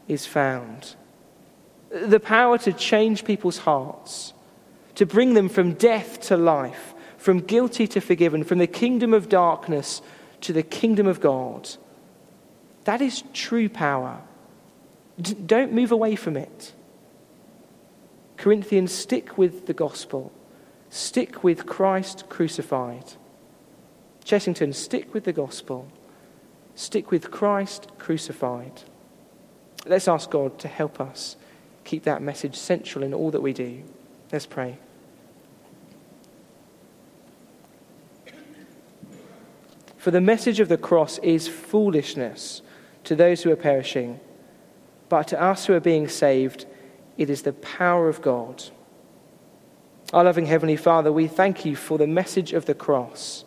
is 0.07 0.25
found. 0.25 0.95
The 1.89 2.19
power 2.19 2.57
to 2.59 2.73
change 2.73 3.25
people's 3.25 3.59
hearts, 3.59 4.33
to 4.95 5.05
bring 5.05 5.33
them 5.33 5.49
from 5.49 5.73
death 5.73 6.21
to 6.27 6.37
life, 6.37 6.93
from 7.17 7.39
guilty 7.39 7.87
to 7.87 7.99
forgiven, 7.99 8.43
from 8.43 8.59
the 8.59 8.67
kingdom 8.67 9.13
of 9.13 9.27
darkness 9.27 10.01
to 10.41 10.53
the 10.53 10.63
kingdom 10.63 11.07
of 11.07 11.19
God. 11.19 11.69
That 12.85 13.01
is 13.01 13.23
true 13.33 13.67
power. 13.67 14.21
Don't 15.21 15.73
move 15.73 15.91
away 15.91 16.15
from 16.15 16.37
it. 16.37 16.73
Corinthians, 18.37 18.91
stick 18.91 19.37
with 19.37 19.65
the 19.65 19.73
gospel, 19.73 20.31
Stick 20.89 21.43
with 21.43 21.65
Christ 21.65 22.25
crucified. 22.29 23.13
Chessington, 24.23 24.73
stick 24.73 25.13
with 25.13 25.25
the 25.25 25.33
gospel. 25.33 25.87
Stick 26.75 27.11
with 27.11 27.31
Christ 27.31 27.87
crucified. 27.97 28.83
Let's 29.85 30.07
ask 30.07 30.29
God 30.29 30.59
to 30.59 30.67
help 30.67 30.99
us 30.99 31.35
keep 31.83 32.03
that 32.03 32.21
message 32.21 32.55
central 32.55 33.03
in 33.03 33.13
all 33.13 33.31
that 33.31 33.41
we 33.41 33.53
do. 33.53 33.83
Let's 34.31 34.45
pray. 34.45 34.77
For 39.97 40.11
the 40.11 40.21
message 40.21 40.59
of 40.59 40.69
the 40.69 40.77
cross 40.77 41.17
is 41.19 41.47
foolishness 41.47 42.61
to 43.05 43.15
those 43.15 43.43
who 43.43 43.51
are 43.51 43.57
perishing, 43.57 44.19
but 45.09 45.27
to 45.29 45.41
us 45.41 45.65
who 45.65 45.73
are 45.73 45.79
being 45.79 46.07
saved, 46.07 46.65
it 47.17 47.29
is 47.29 47.41
the 47.41 47.53
power 47.53 48.09
of 48.09 48.21
God. 48.21 48.63
Our 50.13 50.23
loving 50.23 50.45
Heavenly 50.45 50.77
Father, 50.77 51.11
we 51.11 51.27
thank 51.27 51.65
you 51.65 51.75
for 51.75 51.97
the 51.97 52.07
message 52.07 52.53
of 52.53 52.65
the 52.65 52.73
cross. 52.73 53.43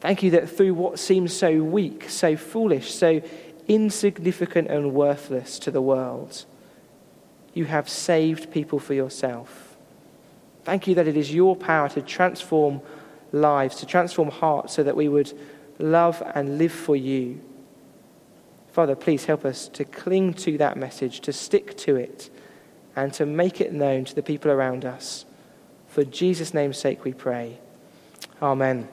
Thank 0.00 0.22
you 0.22 0.30
that 0.32 0.48
through 0.48 0.74
what 0.74 0.98
seems 0.98 1.34
so 1.34 1.62
weak, 1.62 2.08
so 2.08 2.36
foolish, 2.36 2.94
so 2.94 3.22
insignificant 3.68 4.68
and 4.68 4.94
worthless 4.94 5.58
to 5.60 5.70
the 5.70 5.82
world, 5.82 6.44
you 7.54 7.64
have 7.66 7.88
saved 7.88 8.50
people 8.50 8.78
for 8.78 8.94
yourself. 8.94 9.76
Thank 10.64 10.86
you 10.86 10.94
that 10.94 11.08
it 11.08 11.16
is 11.16 11.32
your 11.32 11.56
power 11.56 11.88
to 11.90 12.02
transform 12.02 12.80
lives, 13.32 13.76
to 13.76 13.86
transform 13.86 14.30
hearts, 14.30 14.74
so 14.74 14.82
that 14.82 14.96
we 14.96 15.08
would 15.08 15.32
love 15.78 16.22
and 16.34 16.58
live 16.58 16.72
for 16.72 16.96
you. 16.96 17.40
Father, 18.74 18.96
please 18.96 19.26
help 19.26 19.44
us 19.44 19.68
to 19.68 19.84
cling 19.84 20.34
to 20.34 20.58
that 20.58 20.76
message, 20.76 21.20
to 21.20 21.32
stick 21.32 21.76
to 21.76 21.94
it, 21.94 22.28
and 22.96 23.12
to 23.12 23.24
make 23.24 23.60
it 23.60 23.72
known 23.72 24.04
to 24.04 24.16
the 24.16 24.22
people 24.22 24.50
around 24.50 24.84
us. 24.84 25.24
For 25.86 26.02
Jesus' 26.02 26.52
name's 26.52 26.76
sake 26.76 27.04
we 27.04 27.12
pray. 27.12 27.60
Amen. 28.42 28.88